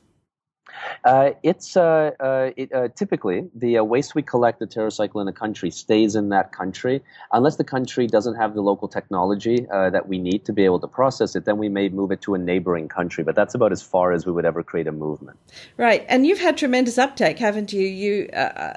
[1.03, 5.27] Uh, it's uh, uh, it, uh, typically the uh, waste we collect the TerraCycle in
[5.27, 7.01] a country stays in that country
[7.31, 10.79] unless the country doesn't have the local technology uh, that we need to be able
[10.79, 11.45] to process it.
[11.45, 14.25] Then we may move it to a neighboring country, but that's about as far as
[14.25, 15.39] we would ever create a movement.
[15.77, 17.81] Right, and you've had tremendous uptake, haven't you?
[17.81, 18.29] You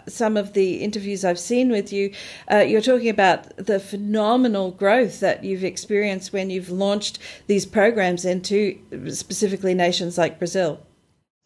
[0.06, 2.12] some of the interviews I've seen with you,
[2.50, 8.78] you're talking about the phenomenal growth that you've experienced when you've launched these programs into
[9.10, 10.80] specifically nations like Brazil.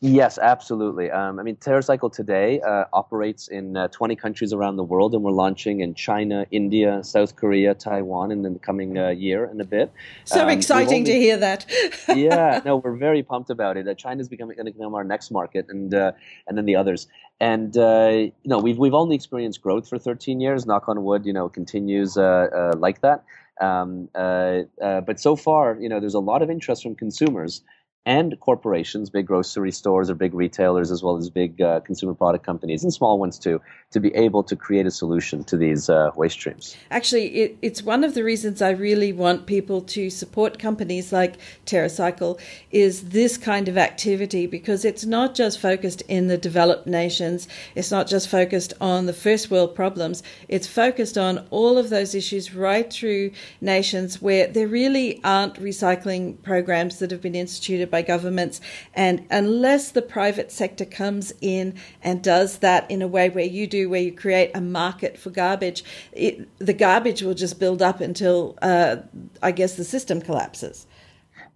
[0.00, 1.10] Yes, absolutely.
[1.10, 5.24] Um, I mean, TerraCycle today uh, operates in uh, 20 countries around the world, and
[5.24, 9.64] we're launching in China, India, South Korea, Taiwan in the coming uh, year and a
[9.64, 9.92] bit.
[10.24, 11.66] So um, exciting only, to hear that.
[12.14, 13.88] yeah, no, we're very pumped about it.
[13.88, 16.12] Uh, China's becoming going to become our next market, and uh,
[16.46, 17.08] and then the others.
[17.40, 20.64] And uh, you know, we've we've only experienced growth for 13 years.
[20.64, 23.24] Knock on wood, you know, continues like that.
[23.60, 27.62] Um, but so far, you know, there's a lot of interest from consumers
[28.06, 32.44] and corporations, big grocery stores or big retailers, as well as big uh, consumer product
[32.44, 36.10] companies and small ones too, to be able to create a solution to these uh,
[36.16, 36.74] waste streams.
[36.90, 41.36] Actually, it, it's one of the reasons I really want people to support companies like
[41.66, 42.40] TerraCycle
[42.70, 47.90] is this kind of activity because it's not just focused in the developed nations, it's
[47.90, 52.54] not just focused on the first world problems, it's focused on all of those issues
[52.54, 58.02] right through nations where there really aren't recycling programs that have been instituted by by
[58.02, 58.60] governments.
[58.94, 63.66] And unless the private sector comes in and does that in a way where you
[63.66, 65.82] do, where you create a market for garbage,
[66.12, 68.96] it, the garbage will just build up until, uh,
[69.42, 70.86] I guess, the system collapses.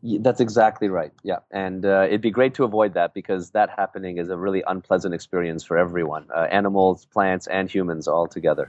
[0.04, 1.12] That's exactly right.
[1.22, 4.64] Yeah, and uh, it'd be great to avoid that because that happening is a really
[4.66, 8.68] unpleasant experience for everyone, uh, animals, plants, and humans all together.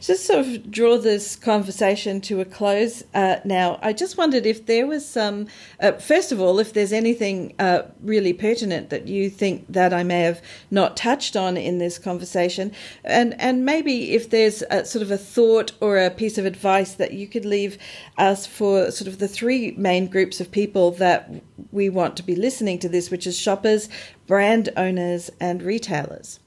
[0.00, 3.78] Just sort of draw this conversation to a close uh, now.
[3.80, 5.46] I just wondered if there was some,
[5.80, 10.02] uh, first of all, if there's anything uh, really pertinent that you think that I
[10.02, 12.72] may have not touched on in this conversation,
[13.04, 16.92] and and maybe if there's a, sort of a thought or a piece of advice
[16.94, 17.78] that you could leave
[18.18, 21.30] us for sort of the three main groups of people people that
[21.70, 23.88] we want to be listening to this, which is shoppers,
[24.26, 26.40] brand owners, and retailers?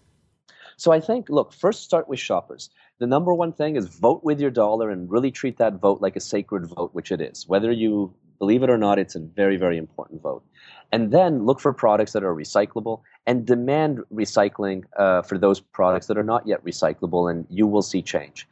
[0.76, 2.70] So I think, look, first start with shoppers.
[3.00, 6.18] The number one thing is vote with your dollar and really treat that vote like
[6.18, 7.48] a sacred vote, which it is.
[7.48, 10.44] Whether you believe it or not, it's a very, very important vote.
[10.92, 16.08] And then look for products that are recyclable and demand recycling uh, for those products
[16.08, 18.46] that are not yet recyclable, and you will see change.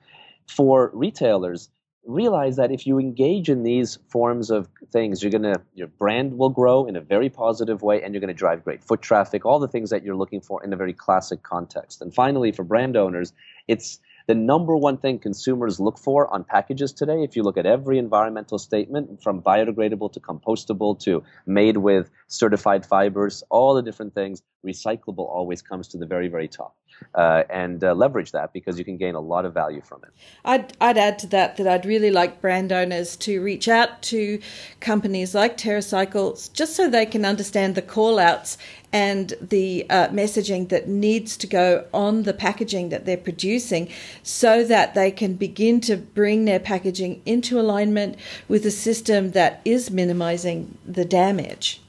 [0.47, 1.69] For retailers,
[2.05, 6.49] realize that if you engage in these forms of things, you're gonna your brand will
[6.49, 9.67] grow in a very positive way, and you're gonna drive great foot traffic, all the
[9.67, 12.01] things that you're looking for in a very classic context.
[12.01, 13.33] And finally, for brand owners,
[13.67, 17.23] it's the number one thing consumers look for on packages today.
[17.23, 22.85] If you look at every environmental statement, from biodegradable to compostable to made with certified
[22.85, 26.75] fibers, all the different things, recyclable always comes to the very, very top
[27.13, 30.09] uh, and uh, leverage that because you can gain a lot of value from it.
[30.43, 34.39] I'd, I'd add to that that I'd really like brand owners to reach out to
[34.79, 38.57] companies like TerraCycle just so they can understand the call outs
[38.95, 43.89] and the uh, messaging that needs to go on the packaging that they're producing
[44.23, 48.15] so that they can begin to bring their packaging into alignment
[48.47, 51.81] with a system that is minimizing the damage.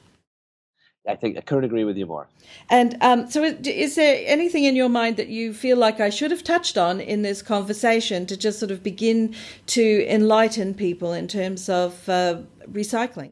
[1.07, 2.27] I think I couldn't agree with you more.
[2.69, 6.33] And um, so, is there anything in your mind that you feel like I should
[6.33, 9.33] have touched on in this conversation to just sort of begin
[9.67, 13.31] to enlighten people in terms of uh, recycling?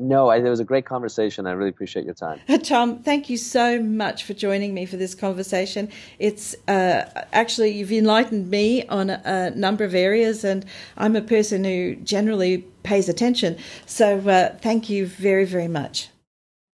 [0.00, 1.46] No, I, it was a great conversation.
[1.48, 2.40] I really appreciate your time.
[2.62, 5.90] Tom, thank you so much for joining me for this conversation.
[6.20, 10.64] It's uh, actually, you've enlightened me on a, a, number of areas, and
[10.96, 13.58] I'm a person who generally pays attention.
[13.86, 16.10] So, uh, thank you very, very much.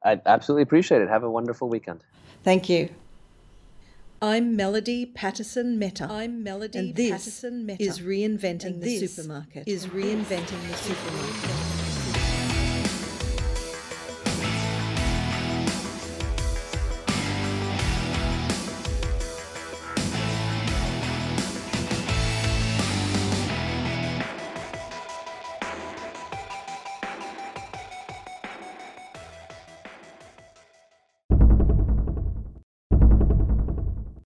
[0.04, 1.08] I absolutely appreciate it.
[1.08, 2.04] Have a wonderful weekend.
[2.42, 2.90] Thank you.
[4.20, 6.06] I'm Melody Patterson Mehta.
[6.10, 7.82] I'm Melody and this Patterson Mehta.
[7.82, 9.66] Is reinventing and the supermarket.
[9.66, 11.73] Is reinventing the supermarket.